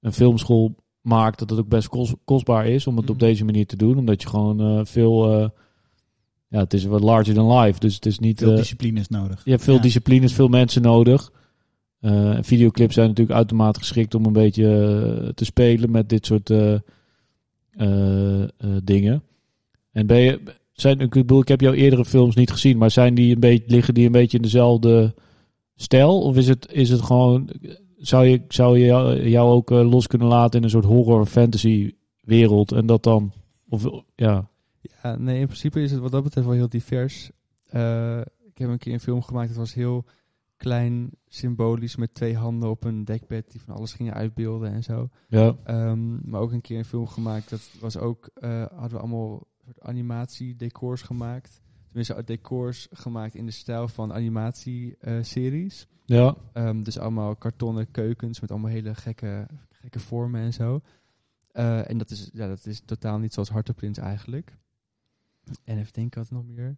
[0.00, 3.24] een filmschool maakt, dat het ook best kos- kostbaar is om het op Mhm.
[3.24, 3.98] deze manier te doen.
[3.98, 5.32] Omdat je gewoon eh, veel...
[5.40, 5.48] eh,
[6.48, 7.80] ja, het is wat larger than life.
[7.80, 8.38] Dus het is niet...
[8.38, 9.40] Veel eh, disciplines nodig.
[9.44, 9.80] je hebt veel Ja.
[9.80, 11.32] disciplines, veel mensen nodig.
[12.40, 16.50] Videoclips zijn natuurlijk uitermate geschikt om een beetje te spelen met dit soort
[18.84, 19.22] dingen.
[19.92, 20.40] En ben je,
[20.72, 23.64] zijn, ik bedoel, ik heb jouw eerdere films niet gezien, maar zijn die een beetje,
[23.66, 25.14] liggen die een beetje in dezelfde
[25.76, 26.20] stijl?
[26.20, 27.48] Of is het, is het gewoon,
[28.00, 31.26] zou je, zou je jou, jou ook eh, los kunnen laten in een soort horror
[31.26, 33.32] fantasy wereld en dat dan,
[33.68, 34.48] of ja,
[35.02, 37.30] Ja, nee, in principe is het wat dat betreft wel heel divers.
[37.66, 40.04] Eh, ik heb een keer een film gemaakt, dat was heel
[40.56, 45.08] klein, symbolisch, met twee handen op een dekbed die van alles gingen uitbeelden en zo.
[45.28, 48.98] ja, Ehm, maar ook een keer een film gemaakt, dat was ook, eh, hadden we
[48.98, 51.60] allemaal soort animatie-decors gemaakt.
[51.90, 55.86] Tenminste, decors gemaakt in de stijl van animatieseries.
[56.04, 60.80] ja, Ehm, dus allemaal kartonnen keukens met allemaal hele gekke, gekke vormen en zo.
[61.52, 64.56] Eh, en dat is, ja, dat is totaal niet zoals Hartenprins eigenlijk.
[65.64, 66.76] En even denken wat nog meer.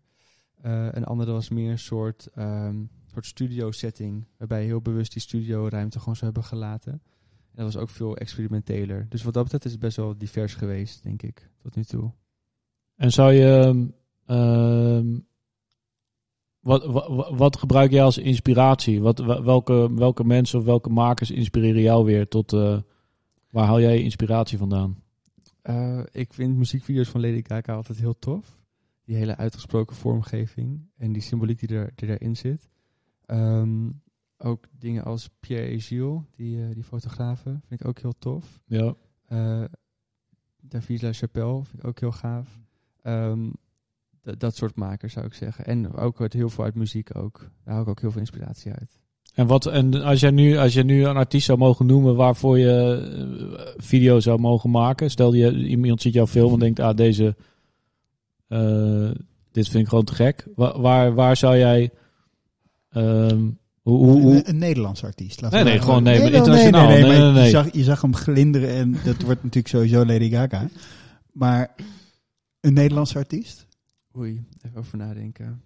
[0.62, 4.26] Eh, een andere was meer een soort, ehm, soort studio setting.
[4.36, 6.92] Waarbij heel bewust die studio ruimte gewoon zo hebben gelaten.
[6.92, 9.06] En dat was ook veel experimenteler.
[9.08, 12.12] Dus wat dat betreft is het best wel divers geweest, denk ik, tot nu toe.
[12.96, 13.90] En zou je.
[14.26, 15.18] Ehm,
[16.60, 19.00] wat, wat, wat gebruik jij als inspiratie?
[19.00, 22.52] Wat, wa- welke, welke mensen of welke makers inspireren jou weer tot.
[22.52, 22.78] eh,
[23.50, 25.02] waar haal jij inspiratie vandaan?
[25.62, 28.60] Eh, ik vind muziekvideo's van Lady Gaga altijd heel tof.
[29.04, 32.68] Die hele uitgesproken vormgeving en die symboliek die, er, die erin zit.
[33.26, 33.90] Ehm,
[34.38, 38.60] ook dingen als Pierre et Gilles, die, eh, die fotografen, vind ik ook heel tof.
[38.66, 38.94] Ja.
[40.60, 42.60] David LaChapelle vind ik ook heel gaaf.
[43.02, 43.50] Ehm,
[44.22, 45.64] dat soort makers zou ik zeggen.
[45.66, 47.38] En ook uit heel veel uit muziek ook.
[47.64, 49.00] Daar hou ik ook heel veel inspiratie uit.
[49.34, 52.58] En, wat, en als jij nu, als je nu een artiest zou mogen noemen waarvoor
[52.58, 53.00] je
[53.58, 55.10] eh, video zou mogen maken.
[55.10, 57.36] Stel je iemand ziet jouw film en denkt, ah, deze.
[58.48, 59.10] eh,
[59.52, 60.46] dit vind ik gewoon te gek.
[60.54, 61.90] Waar, waar, waar zou jij.
[62.90, 63.40] ehm,
[63.82, 65.40] hoe, hoe, hoe, Een, een Nederlands artiest.
[65.40, 66.88] laten Nee, nee, maar- gewoon- nee, internationaal.
[66.88, 67.44] Nee, nee, Nee, maar nee, nee.
[67.44, 70.68] Je, zag, je zag hem glinderen en dat wordt natuurlijk sowieso Lady Gaga.
[71.32, 71.74] Maar
[72.60, 73.66] een Nederlands artiest?
[74.16, 75.62] Oei, even over nadenken.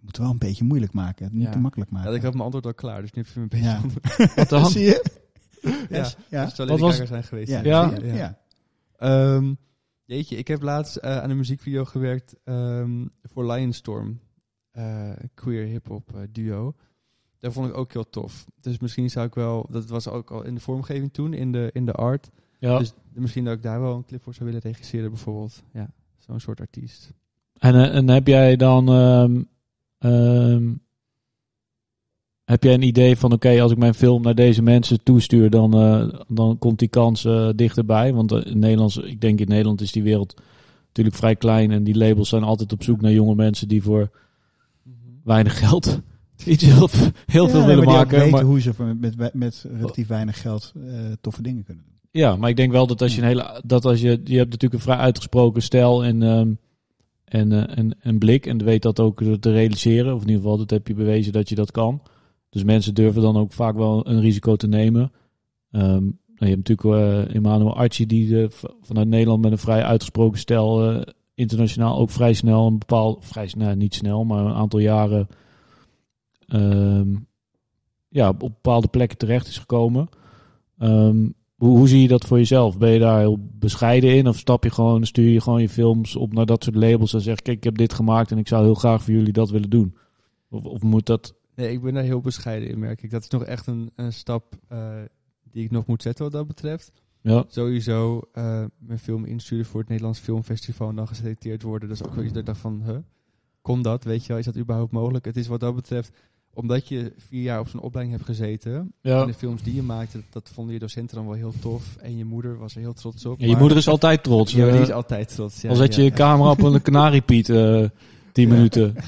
[0.00, 1.28] Moet wel een beetje moeilijk maken.
[1.32, 1.50] Niet Ja.
[1.50, 2.14] te makkelijk Ja, maken.
[2.14, 3.88] ik had mijn antwoord al klaar, dus nu heb je me een beetje...
[4.26, 4.34] Ja.
[4.34, 4.70] wat dan?
[4.70, 5.04] Zie je?
[5.88, 6.44] Ja, ja.
[6.44, 7.50] Het Lady was- zijn geweest.
[7.50, 7.62] Ja.
[7.62, 7.94] Ja?
[7.96, 8.06] je?
[8.06, 8.38] ja.
[8.96, 9.54] Ehm,
[10.04, 14.20] jeetje, ik heb laatst eh, aan een muziekvideo gewerkt ehm, voor Lionstorm.
[14.70, 16.74] eh queer hip-hop eh, duo.
[17.38, 18.46] Dat vond ik ook heel tof.
[18.60, 21.70] Dus misschien zou ik wel, dat was ook al in de vormgeving toen, in de,
[21.72, 22.30] in de art.
[22.58, 22.78] Ja.
[22.78, 25.62] Dus misschien dat ik daar wel een clip voor zou willen regisseren, bijvoorbeeld.
[25.72, 27.12] Ja, zo'n soort artiest.
[27.60, 28.88] En, eh, en heb jij dan.
[28.88, 29.42] ehm,
[29.98, 30.72] ehm,
[32.44, 35.74] heb jij een idee van: oké, als ik mijn film naar deze mensen toestuur, dan,
[35.74, 38.12] eh, dan komt die kans eh, dichterbij?
[38.12, 40.34] Want in Nederlands, ik denk in Nederland is die wereld
[40.86, 41.70] natuurlijk vrij klein.
[41.70, 44.10] En die labels zijn altijd op zoek naar jonge mensen die voor
[45.24, 46.00] weinig geld
[46.44, 46.88] iets heel,
[47.26, 48.16] heel Ja, veel willen maar maken.
[48.18, 50.72] weten Maar, hoe ze met, met, met relatief weinig geld
[51.20, 51.94] toffe dingen kunnen doen.
[52.10, 53.60] ja, maar ik denk wel dat als je een hele.
[53.66, 56.52] Dat als je, je hebt natuurlijk een vrij uitgesproken stijl en, ehm,
[57.30, 58.46] en, en blik.
[58.46, 60.14] En weet dat ook te realiseren.
[60.14, 62.02] Of in ieder geval, dat heb je bewezen dat je dat kan.
[62.50, 65.12] Dus mensen durven dan ook vaak wel een risico te nemen.
[65.70, 68.48] Ehm, je hebt natuurlijk eh Emmanuel Archie, die eh,
[68.80, 71.04] vanuit Nederland met een vrij uitgesproken stijl
[71.40, 75.28] internationaal ook vrij snel een bepaald, vrij snel, niet snel, maar een aantal jaren
[76.46, 77.14] ehm,
[78.08, 80.08] ja, op bepaalde plekken terecht is gekomen.
[80.78, 81.28] Ehm,
[81.60, 82.78] hoe, hoe zie je dat voor jezelf?
[82.78, 84.28] Ben je daar heel bescheiden in?
[84.28, 87.20] Of stap je gewoon, stuur je gewoon je films op naar dat soort labels en
[87.20, 89.70] zeg: Kijk, ik heb dit gemaakt en ik zou heel graag voor jullie dat willen
[89.70, 89.96] doen?
[90.50, 91.34] Of, of moet dat.
[91.54, 93.10] Nee, ik ben daar heel bescheiden in, merk ik.
[93.10, 94.94] Dat is nog echt een, een stap eh,
[95.50, 96.92] die ik nog moet zetten wat dat betreft.
[97.22, 101.88] Ja, Sowieso eh, mijn film insturen voor het Nederlands Filmfestival en dan geselecteerd worden.
[101.88, 102.96] Dat is ook wel iets dat ik dacht van, huh,
[103.62, 104.04] kon dat?
[104.04, 105.24] Weet je wel, is dat überhaupt mogelijk?
[105.24, 106.16] Het is wat dat betreft,
[106.54, 108.92] omdat je vier jaar op zo'n opleiding hebt gezeten.
[109.00, 109.20] ja.
[109.20, 111.96] En de films die je maakte, dat, vonden je docenten dan wel heel tof.
[111.96, 113.40] En je moeder was er heel trots op.
[113.40, 114.52] Ja, je moeder is altijd trots.
[114.52, 115.60] Ja, die Eh, is altijd trots.
[115.60, 117.84] Ja, al zet je je camera op een kanariepiet eh
[118.32, 118.54] 10 Ja.
[118.54, 118.94] minuten.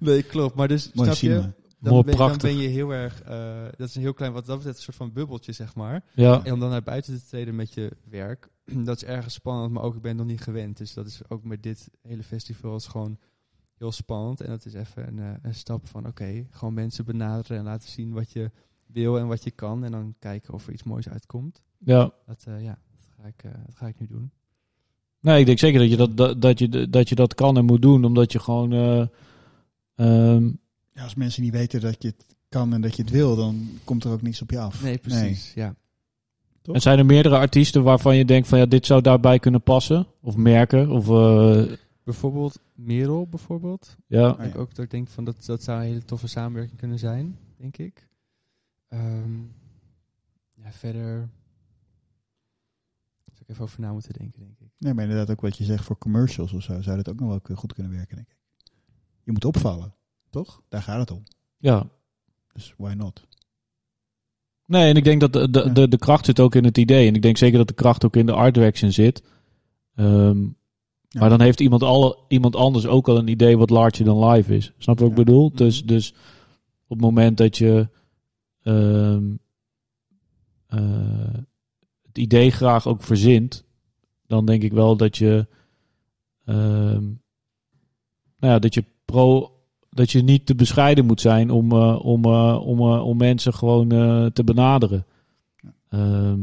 [0.00, 0.54] Nee, klopt.
[0.54, 1.28] Maar dus, Mooi snap je?
[1.38, 2.42] Dan Mooi, ben, dan prachtig.
[2.50, 4.96] ben je heel erg, eh, dat is een heel klein, wat dat betreft, een soort
[4.96, 6.04] van bubbeltje, zeg maar.
[6.14, 8.48] Ja, En om dan naar buiten te treden met je werk,
[8.84, 10.76] dat is ergens spannend, maar ook ik ben nog niet gewend.
[10.76, 13.18] Dus dat is ook met dit hele festival is gewoon
[13.78, 14.40] heel spannend.
[14.40, 17.88] En dat is even een, eh, een stap van, oké, gewoon mensen benaderen en laten
[17.88, 18.50] zien wat je
[18.86, 19.84] wil en wat je kan.
[19.84, 21.62] En dan kijken of er iets moois uitkomt.
[21.78, 22.10] ja.
[22.26, 24.30] Dat, eh, ja, dat ga, ik, eh, dat ga ik nu doen.
[25.20, 27.64] Nee, ik denk zeker dat je dat, dat, dat, je, dat je dat kan en
[27.64, 28.72] moet doen, omdat je gewoon.
[28.72, 29.06] eh,
[29.94, 30.44] ehm,
[30.92, 33.68] Ja, als mensen niet weten dat je het kan en dat je het wil, dan
[33.84, 34.82] komt er ook niks op je af.
[34.82, 35.52] Nee, precies.
[35.54, 35.74] Ja.
[36.62, 36.74] Toch?
[36.74, 40.06] en zijn er meerdere artiesten waarvan je denkt van ja, dit zou daarbij kunnen passen?
[40.22, 40.90] Of merken?
[40.90, 41.72] Of eh,
[42.04, 43.96] Bijvoorbeeld Merel, bijvoorbeeld.
[44.06, 44.30] ja.
[44.30, 44.58] Oh, ik ja.
[44.58, 47.76] ook dat ik denk van dat, dat zou een hele toffe samenwerking kunnen zijn, denk
[47.76, 48.08] ik.
[48.88, 49.38] Ehm,
[50.54, 51.28] ja, verder.
[53.24, 54.68] Zou ik even over na moeten denken, denk ik.
[54.78, 57.28] Nee, maar inderdaad ook wat je zegt voor commercials of zo, zou dat ook nog
[57.28, 58.36] wel goed kunnen werken, denk ik.
[59.22, 59.94] Je moet opvallen,
[60.30, 60.62] toch?
[60.68, 61.22] Daar gaat het om.
[61.56, 61.88] ja.
[62.52, 63.26] Dus why not?
[64.66, 65.72] Nee, en ik denk dat de, de, Ja.
[65.72, 67.08] de, de kracht zit ook in het idee.
[67.08, 69.22] En ik denk zeker dat de kracht ook in de art direction zit.
[69.94, 70.46] Ehm,
[71.14, 71.20] Ja.
[71.20, 74.54] Maar dan heeft iemand, alle, iemand anders ook al een idee wat larger than life
[74.54, 74.72] is.
[74.78, 75.48] Snap je wat ik bedoel?
[75.48, 75.56] Mhm.
[75.56, 76.14] Dus, dus
[76.86, 77.88] op het moment dat je
[78.62, 79.34] ehm,
[80.66, 81.34] eh,
[82.02, 83.64] het idee graag ook verzint,
[84.26, 85.46] dan denk ik wel dat je,
[86.44, 87.02] ehm,
[88.38, 89.52] nou ja, dat je pro,
[89.90, 93.88] dat je niet te bescheiden moet zijn om, eh, om, eh, om, om mensen gewoon
[94.32, 95.06] te benaderen.
[95.56, 95.74] Ja.
[95.88, 96.40] Ehm,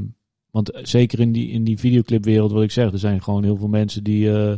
[0.51, 3.67] want zeker in die, in die videoclipwereld, wat ik zeg, er zijn gewoon heel veel
[3.67, 4.57] mensen die, eh,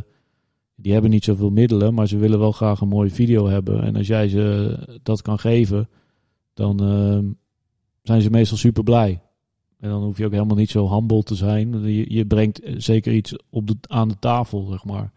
[0.74, 3.82] die hebben niet zoveel middelen, maar ze willen wel graag een mooie video hebben.
[3.82, 5.88] En als jij ze dat kan geven,
[6.54, 6.78] dan
[8.02, 9.20] zijn ze meestal super blij.
[9.84, 11.82] En dan hoef je ook helemaal niet zo humble te zijn.
[11.82, 15.12] Je, je brengt eh, zeker iets op de, aan de tafel, zeg maar.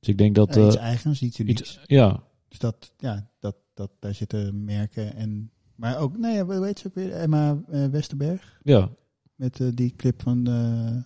[0.00, 0.56] Dus ik denk dat...
[0.56, 1.60] Iets eh, eigens, iets unieks.
[1.60, 5.50] iets, ja, Dus dat, ja, dat, dat, daar zitten merken en...
[5.74, 7.12] Maar ook, nee, heet ze ook weer?
[7.12, 8.60] Emma eh, Westerberg?
[8.62, 8.90] ja.
[9.38, 10.96] Met eh, die clip van eh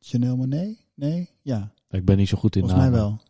[0.00, 0.76] Chanel Monet?
[0.94, 1.30] Nee?
[1.42, 3.08] Ja, Ik ben niet zo goed in volgens mij namen.
[3.08, 3.20] wel.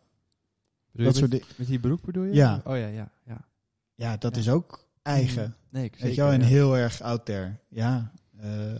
[0.91, 2.33] Bedoel Dat je soort met, met die broek bedoel je?
[2.33, 2.61] Ja.
[2.65, 3.47] Oh ja, ja, ja.
[3.95, 4.41] Ja, dat Ja.
[4.41, 5.55] is ook eigen.
[5.69, 6.45] Nee, ik Weet zeker, je wel, en ja.
[6.45, 7.55] heel erg out there.
[7.69, 8.79] Ja, eh,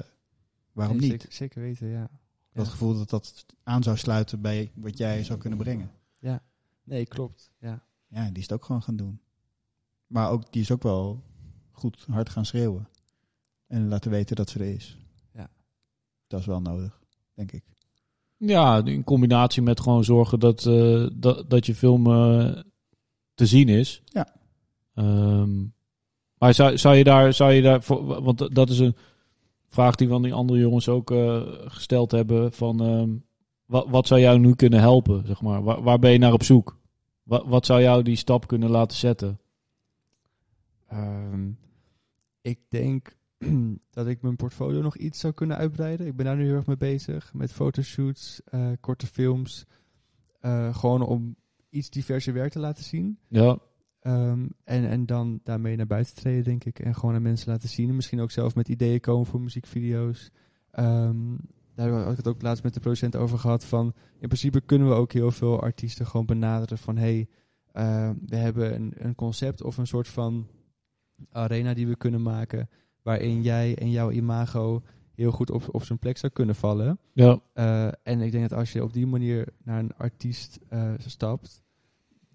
[0.71, 1.21] waarom Nee, niet?
[1.21, 2.09] Zeker, zeker weten, ja.
[2.53, 2.71] Dat Ja.
[2.71, 5.91] gevoel dat dat aan zou sluiten bij wat jij zou kunnen brengen.
[6.83, 7.51] Nee, klopt.
[7.59, 7.83] Ja.
[8.07, 9.19] Ja, die is het ook gewoon gaan doen.
[10.07, 11.23] Maar ook, die is ook wel
[11.71, 12.87] goed hard gaan schreeuwen.
[13.67, 14.97] En laten weten dat ze er is.
[16.27, 16.99] Dat is wel nodig,
[17.33, 17.63] denk ik.
[18.37, 22.61] Ja, in combinatie met gewoon zorgen dat, eh, dat, dat je film eh,
[23.33, 24.01] te zien is.
[24.05, 24.27] Ja.
[24.93, 25.65] Ehm,
[26.37, 28.95] maar zou, zou je daar, zou je daar voor, want dat is een
[29.67, 33.09] vraag die van die andere jongens ook eh, gesteld hebben van ehm,
[33.65, 35.63] wat, wat zou jou nu kunnen helpen, zeg maar?
[35.63, 36.77] Waar, waar ben je naar op zoek?
[37.23, 39.39] Wat, wat zou jou die stap kunnen laten zetten?
[40.87, 41.49] Ehm,
[42.41, 43.16] ik denk
[43.89, 46.07] dat ik mijn portfolio nog iets zou kunnen uitbreiden.
[46.07, 47.33] Ik ben daar nu heel erg mee bezig.
[47.33, 49.65] Met fotoshoots, eh, korte films.
[50.39, 51.35] Eh, gewoon om
[51.69, 53.19] iets diverser werk te laten zien.
[53.27, 53.59] Ja,
[54.07, 56.79] Ehm, en, en dan daarmee naar buiten treden, denk ik.
[56.79, 57.89] En gewoon aan mensen laten zien.
[57.89, 60.31] En misschien ook zelf met ideeën komen voor muziekvideo's.
[60.71, 61.35] Ehm,
[61.75, 63.65] daar had ik het ook laatst met de producent over gehad.
[63.65, 67.27] Van in principe kunnen we ook heel veel artiesten gewoon benaderen van hey,
[67.71, 70.47] eh, we hebben een, een concept of een soort van
[71.31, 72.69] arena die we kunnen maken.
[73.07, 74.81] Waarin jij en jouw imago
[75.15, 76.99] heel goed op, op zijn plek zou kunnen vallen.
[77.13, 80.91] ja, Eh, en ik denk dat als je op die manier naar een artiest eh,
[80.97, 81.63] stapt,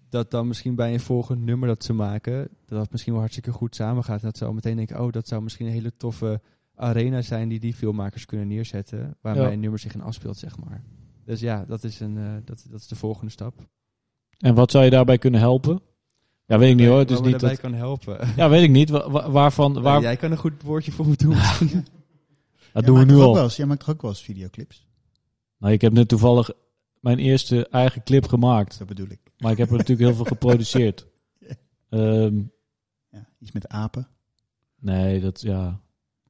[0.09, 3.51] dat dan misschien bij een volgend nummer dat ze maken, dat dat misschien wel hartstikke
[3.51, 4.19] goed samengaat.
[4.19, 6.41] En dat ze al meteen denken, oh, dat zou misschien een hele toffe
[6.75, 9.43] arena zijn die die filmmakers kunnen neerzetten, waar Ja.
[9.43, 10.83] mijn nummer zich in afspeelt, zeg maar.
[11.25, 13.53] Dus ja, dat is, een, eh, dat, dat is de volgende stap.
[14.39, 15.81] en wat zou je daarbij kunnen helpen?
[16.45, 16.99] Ja, weet ik niet hoor.
[16.99, 18.27] Het is niet daarbij dat, kan helpen.
[18.35, 18.89] ja, weet ik niet.
[18.89, 21.29] Wa- wa- waarvan, waar, Jij kan een goed woordje voor me doen.
[21.39, 21.41] dat
[22.73, 23.33] Jij doen we maakt nu al.
[23.33, 24.87] wel eens- Jij maakt toch ook wel eens videoclips?
[25.57, 26.51] Nou, ik heb net toevallig
[26.99, 28.77] mijn eerste eigen clip gemaakt.
[28.77, 29.19] Dat bedoel ik.
[29.37, 31.07] Maar ik heb er natuurlijk heel veel geproduceerd.
[31.89, 32.37] Ehm,
[33.09, 34.07] Ja, iets met apen.
[34.79, 35.81] nee, dat, ja,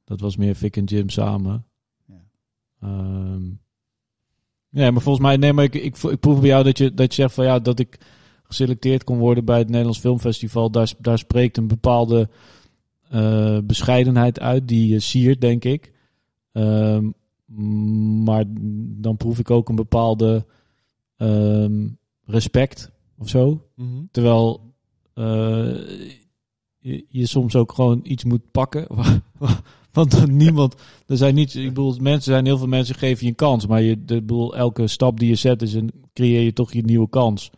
[0.04, 1.66] dat was meer Vic en Jim samen.
[2.06, 2.24] Ja.
[2.80, 3.44] Ehm,
[4.68, 7.14] ja, maar volgens mij, nee, maar ik, ik, ik proef bij jou dat je, dat
[7.14, 7.98] je zegt van ja, dat ik
[8.46, 10.70] geselecteerd kon worden bij het Nederlands Filmfestival.
[10.70, 12.28] Daar, daar spreekt een bepaalde
[13.08, 15.92] eh, bescheidenheid uit die je siert, denk ik.
[16.52, 17.10] Ehm,
[18.24, 18.44] maar
[18.96, 20.46] dan proef ik ook een bepaalde
[21.16, 21.88] ehm,
[22.24, 23.62] respect of zo.
[23.74, 24.04] Mhm.
[24.10, 24.60] Terwijl
[25.14, 25.74] eh,
[26.78, 28.86] je, je soms ook gewoon iets moet pakken.
[29.92, 30.74] Want niemand,
[31.06, 33.82] er zijn niet, ik bedoel, mensen zijn heel veel mensen geven je een kans, maar
[33.82, 37.08] je, de, bedoel, elke stap die je zet is een, creëer je toch je nieuwe
[37.08, 37.50] kans.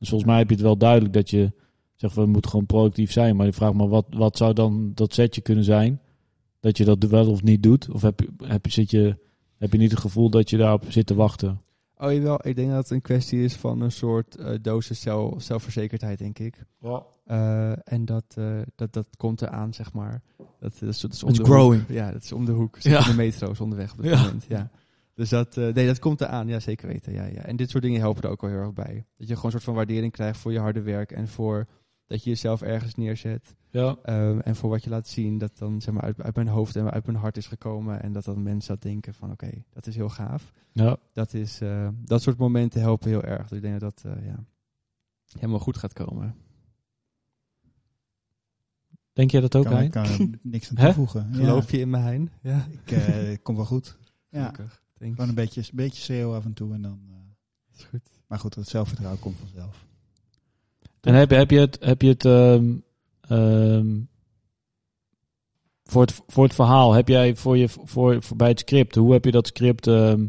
[0.00, 1.52] Dus volgens mij heb je het wel duidelijk dat je
[1.94, 5.14] zegt we moeten gewoon productief zijn, maar je vraagt me wat, wat zou dan dat
[5.14, 6.00] setje kunnen zijn,
[6.60, 9.16] dat je dat wel of niet doet, of heb je, heb je, zit je,
[9.58, 11.60] heb je niet het gevoel dat je daarop zit te wachten?
[11.98, 15.42] Oh jawel, ik denk dat het een kwestie is van een soort eh dosis zelf,
[15.42, 16.64] zelfverzekerdheid, denk ik.
[16.80, 17.02] Ja.
[17.24, 20.22] Eh, en dat, eh, dat, dat komt eraan, zeg maar.
[20.36, 21.86] Dat, dat is, dat is om It's de growing.
[21.86, 21.96] hoek.
[21.96, 22.76] Ja, dat is om de hoek.
[22.78, 22.98] Zit Ja.
[23.04, 24.22] in de metro's onderweg op dit Ja.
[24.22, 24.44] moment.
[24.48, 24.70] Ja.
[25.20, 26.48] Dus dat, eh, nee, dat komt eraan.
[26.48, 27.12] Ja, zeker weten.
[27.12, 27.42] Ja, ja.
[27.42, 29.06] En dit soort dingen helpen er ook wel heel erg bij.
[29.16, 31.12] Dat je gewoon een soort van waardering krijgt voor je harde werk.
[31.12, 31.66] En voor
[32.06, 33.54] dat je jezelf ergens neerzet.
[33.70, 33.96] Ja.
[34.02, 35.38] Ehm, en voor wat je laat zien.
[35.38, 38.02] Dat dan zeg maar uit, uit mijn hoofd en uit mijn hart is gekomen.
[38.02, 40.52] En dat dan mensen dat denken van oké, dat is heel gaaf.
[40.72, 40.96] ja.
[41.12, 43.48] Dat, is, eh, dat soort momenten helpen heel erg.
[43.48, 44.44] Dus ik denk dat dat eh, ja,
[45.38, 46.34] helemaal goed gaat komen.
[49.12, 49.90] Denk jij dat ook, kan, Hein?
[49.90, 51.28] kan er niks aan toevoegen.
[51.32, 52.30] Ja, Geloof je in me, Hein?
[52.42, 53.98] Ja, ik, eh, komt wel goed.
[54.28, 54.82] Ja, gelukkig.
[55.00, 55.14] Thanks.
[55.14, 57.00] gewoon een beetje, een beetje schreeuwen af en toe en dan...
[57.08, 58.00] eh, is goed.
[58.26, 59.84] maar goed, het zelfvertrouwen komt vanzelf.
[61.00, 62.74] En heb, heb je het, heb je het ehm,
[63.20, 64.00] ehm,
[65.84, 69.12] voor, het, voor het verhaal, heb jij voor je, voor, voor bij het script, hoe
[69.12, 70.26] heb je dat script ehm,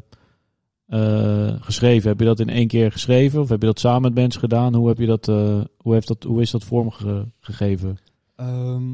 [0.85, 2.09] eh, geschreven?
[2.09, 4.75] Heb je dat in één keer geschreven of heb je dat samen met mensen gedaan?
[4.75, 7.97] Hoe, heb je dat, eh, hoe, heeft dat, hoe is dat vormgegeven?
[8.35, 8.93] Ehm,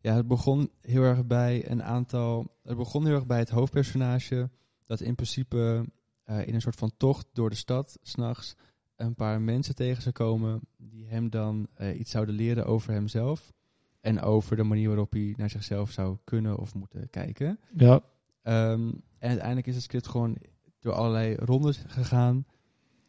[0.00, 2.46] ja, het begon heel erg bij een aantal.
[2.62, 4.50] Het begon heel erg bij het hoofdpersonage.
[4.90, 5.84] Dat in principe
[6.24, 8.56] eh, in een soort van tocht door de stad, s'nachts,
[8.96, 10.60] een paar mensen tegen zou komen.
[10.76, 13.52] Die hem dan eh, iets zouden leren over hemzelf.
[14.00, 17.60] En over de manier waarop hij naar zichzelf zou kunnen of moeten kijken.
[17.76, 18.02] Ja,
[18.42, 18.88] Ehm,
[19.18, 20.36] en uiteindelijk is het script gewoon
[20.80, 22.46] door allerlei rondes gegaan.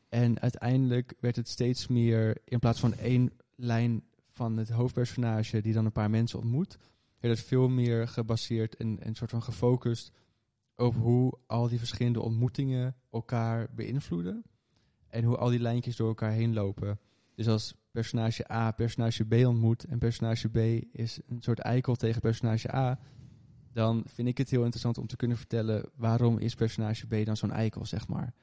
[0.09, 5.73] En uiteindelijk werd het steeds meer, in plaats van één lijn van het hoofdpersonage die
[5.73, 6.77] dan een paar mensen ontmoet,
[7.19, 10.11] werd het veel meer gebaseerd en een soort van gefocust
[10.81, 14.43] op hoe al die verschillende ontmoetingen elkaar beïnvloeden.
[15.07, 16.99] En hoe al die lijntjes door elkaar heen lopen.
[17.35, 20.57] Dus als personage A personage B ontmoet en personage B
[20.91, 22.99] is een soort eikel tegen personage A,
[23.73, 27.37] dan vind ik het heel interessant om te kunnen vertellen waarom is personage B dan
[27.37, 28.33] zo'n eikel, zeg maar.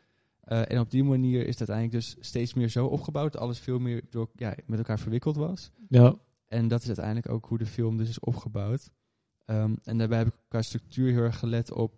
[0.40, 3.58] Eh, en op die manier is het uiteindelijk dus steeds meer zo opgebouwd dat alles
[3.58, 5.70] veel meer door, ja, met elkaar verwikkeld was.
[5.88, 6.14] ja,
[6.46, 8.90] En dat is uiteindelijk ook hoe de film dus is opgebouwd.
[9.44, 11.92] Ehm, en daarbij heb ik qua structuur heel erg gelet op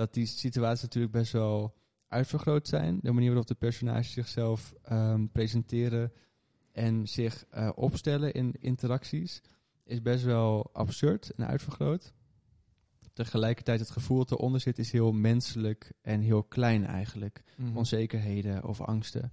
[0.00, 1.74] dat die situaties natuurlijk best wel
[2.08, 2.98] uitvergroot zijn.
[3.02, 6.12] De manier waarop de personages zichzelf ehm, presenteren
[6.72, 9.42] en zich eh, opstellen in interacties
[9.84, 12.12] is best wel absurd en uitvergroot.
[13.12, 17.42] Tegelijkertijd het gevoel dat eronder zit is heel menselijk en heel klein eigenlijk
[17.74, 19.32] onzekerheden of angsten.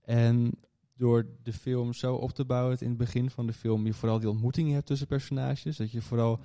[0.00, 0.50] En
[0.96, 3.92] door de film zo op te bouwen, dat in het begin van de film je
[3.92, 6.40] vooral die ontmoetingen hebt tussen personages, dat je vooral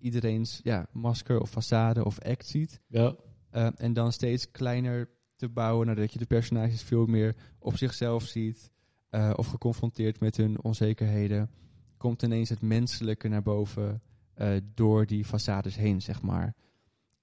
[0.00, 2.80] iedereen's ja, masker of façade of act ziet.
[2.86, 3.16] ja,
[3.50, 8.24] Eh, en dan steeds kleiner te bouwen, nadat je de personages veel meer op zichzelf
[8.24, 8.70] ziet
[9.08, 11.50] eh, of geconfronteerd met hun onzekerheden,
[11.96, 14.02] komt ineens het menselijke naar boven
[14.34, 16.54] eh, door die façades heen, zeg maar.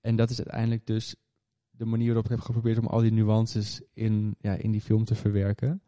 [0.01, 1.15] En dat is uiteindelijk dus
[1.71, 5.03] de manier waarop ik heb geprobeerd om al die nuances in, ja, in die film
[5.05, 5.81] te verwerken.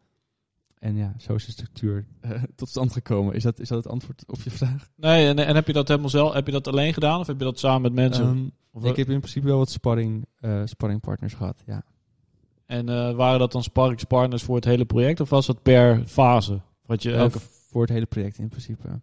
[0.78, 3.34] En ja, zo is de structuur eh, tot stand gekomen.
[3.34, 4.90] Is dat, is dat het antwoord op je vraag?
[4.96, 7.38] Nee, en, en heb je dat helemaal zelf, heb je dat alleen gedaan of heb
[7.38, 8.52] je dat samen met mensen?
[8.72, 11.82] Ehm, ik heb in principe wel wat sparring, eh, sparringpartners gehad, ja.
[12.66, 16.60] En eh, waren dat dan sparringspartners voor het hele project of was dat per fase?
[16.86, 19.00] Wat je elke, voor het hele project in principe.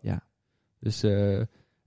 [0.00, 0.22] ja,
[0.78, 1.38] Dus eh,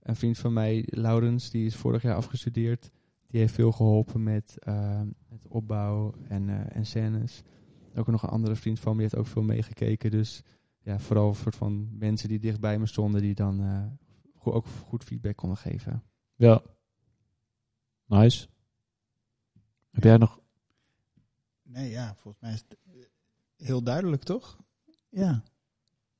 [0.02, 2.90] een vriend van mij, Laurens, die is vorig jaar afgestudeerd.
[3.26, 7.42] Die heeft veel geholpen met, eh, met opbouw en, eh, en scènes.
[7.94, 10.10] Ook nog een andere vriend van me, die heeft ook veel meegekeken.
[10.10, 10.42] Dus
[10.80, 13.84] ja, vooral een soort van mensen die dichtbij me stonden, die dan eh,
[14.42, 16.02] go- ook goed feedback konden geven.
[16.36, 16.62] ja.
[18.06, 18.48] Nice.
[19.90, 20.40] Heb jij nog?
[21.62, 24.58] Nee, ja, volgens mij is het eh, heel duidelijk, toch?
[25.08, 25.42] Ja.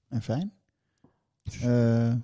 [0.08, 0.52] En fijn.
[1.42, 2.14] Eh,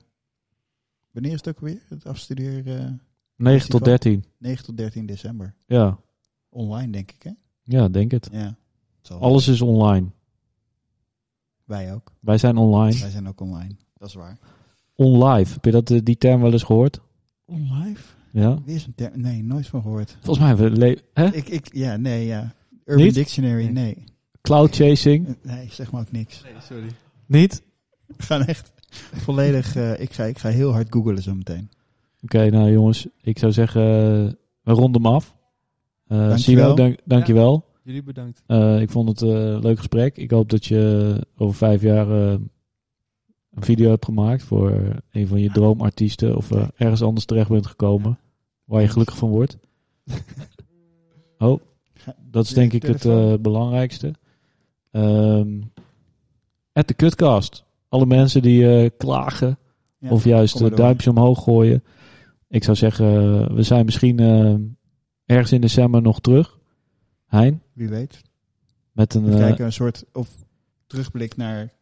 [1.11, 1.83] wanneer is het ook weer?
[1.89, 2.91] Het afstudeer eh
[3.37, 4.25] 9 tot 13.
[4.39, 5.55] 9 tot 13 december.
[5.67, 5.99] Ja,
[6.49, 7.31] Online, denk ik, hè?
[7.63, 8.29] ja, denk het.
[8.33, 8.57] Ja.
[9.07, 10.07] Zal- Alles is online.
[11.65, 12.13] Wij ook.
[12.21, 12.99] Wij zijn online.
[13.01, 13.77] Wij zijn ook online.
[13.99, 14.39] Dat is waar.
[14.95, 15.53] Onlive.
[15.53, 17.01] Heb je dat, eh, die term wel eens gehoord?
[17.45, 18.03] Onlive?
[18.33, 18.59] Ja.
[18.65, 19.21] Weer zo'n term.
[19.21, 20.11] Nee, nooit van gehoord.
[20.23, 20.79] Volgens mij hebben we...
[20.79, 21.35] le- Hè?
[21.35, 22.55] Ik, ik, ja, nee, ja.
[22.85, 23.15] Urban Niet?
[23.15, 23.73] Dictionary, Nee.
[23.73, 24.05] nee.
[24.41, 25.37] Cloud chasing?
[25.43, 26.43] Nee, zeg maar ook niks.
[26.43, 26.89] Nee, sorry.
[27.27, 27.63] Niet?
[28.07, 28.73] We gaan echt
[29.13, 29.77] volledig...
[29.77, 31.71] eh, ik, ga, ik ga heel hard googlen zo meteen.
[32.23, 33.07] Oké, nou jongens.
[33.23, 34.33] Ik zou zeggen, eh,
[34.63, 35.35] we ronden hem af.
[36.07, 36.65] Eh Dankjewel.
[36.65, 37.65] Sino, dank, dankjewel.
[37.87, 38.43] Jullie bedankt.
[38.47, 40.17] Eh, ik vond het eh, een leuk gesprek.
[40.17, 42.31] Ik hoop dat je over vijf jaar eh,
[43.51, 44.73] een video hebt gemaakt voor
[45.11, 48.19] een van je droomartiesten of eh, ergens anders terecht bent gekomen
[48.65, 49.59] waar je gelukkig van wordt.
[51.39, 51.61] Oh,
[52.31, 54.13] dat is denk ik het eh, belangrijkste.
[54.91, 55.61] Ehm
[56.73, 57.65] at de Cutcast.
[57.89, 59.59] Alle mensen die eh, klagen
[59.99, 61.85] Ja, of juist eh, duimpjes omhoog gooien.
[62.49, 64.55] Ik zou zeggen, eh, we zijn misschien eh,
[65.25, 66.59] ergens in december nog terug.
[67.27, 68.23] Hein, Wie weet.
[68.93, 69.25] met een...
[69.25, 70.29] We eh, kijken een soort of
[70.87, 71.73] terugblik naar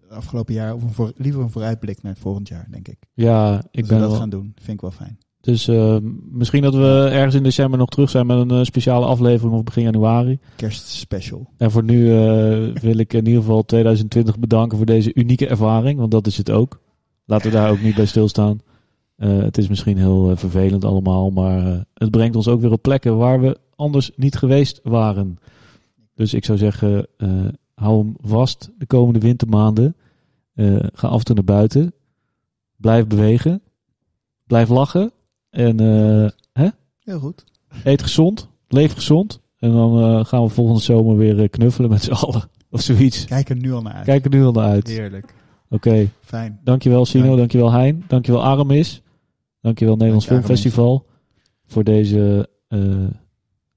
[0.00, 0.74] het afgelopen jaar.
[0.74, 2.98] Of een voor, liever een vooruitblik naar het volgend jaar, denk ik.
[3.14, 4.52] ja, ik Ik ben dat wel, gaan doen.
[4.56, 5.18] Vind ik wel fijn.
[5.40, 5.96] Dus eh,
[6.30, 9.64] misschien dat we ergens in december nog terug zijn met een eh, speciale aflevering of
[9.64, 10.38] begin januari.
[10.56, 11.50] Kerstspecial.
[11.56, 12.04] En voor nu
[12.88, 16.50] wil ik in ieder geval 2020 bedanken voor deze unieke ervaring, want dat is het
[16.50, 16.80] ook.
[17.24, 18.60] Laten we daar ook niet bij stilstaan.
[19.16, 23.40] Het is misschien heel vervelend allemaal, maar het brengt ons ook weer op plekken waar
[23.40, 25.38] we anders niet geweest waren.
[26.14, 27.28] Dus ik zou zeggen, eh,
[27.74, 29.96] hou hem vast de komende wintermaanden.
[30.54, 31.94] Eh, ga af en toe naar buiten.
[32.76, 33.62] Blijf bewegen.
[34.46, 35.12] Blijf lachen.
[35.50, 36.70] En eh,
[37.00, 37.44] Heel goed.
[37.84, 39.40] Eet gezond, leef gezond.
[39.58, 42.42] En dan gaan we volgende zomer weer knuffelen met z'n allen.
[42.70, 43.24] Of zoiets.
[43.24, 44.04] Kijk er nu al naar uit.
[44.04, 44.82] Kijk er nu al naar uit.
[44.88, 45.34] Oké, Heerlijk.
[46.20, 46.60] Fijn.
[46.64, 47.36] dankjewel Sino, Ja.
[47.36, 49.02] dankjewel Hein, dankjewel Aramis.
[49.60, 50.40] Dankjewel Nederlands Dank.
[50.44, 51.06] Filmfestival.
[51.66, 52.48] Voor deze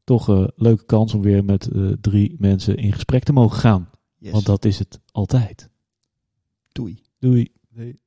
[0.05, 3.89] toch eh, leuke kans om weer met eh, drie mensen in gesprek te mogen gaan.
[4.17, 4.31] Yes.
[4.31, 5.69] Want dat is het altijd.
[6.71, 7.01] Doei.
[7.19, 7.51] Doei.
[7.69, 7.99] Nee.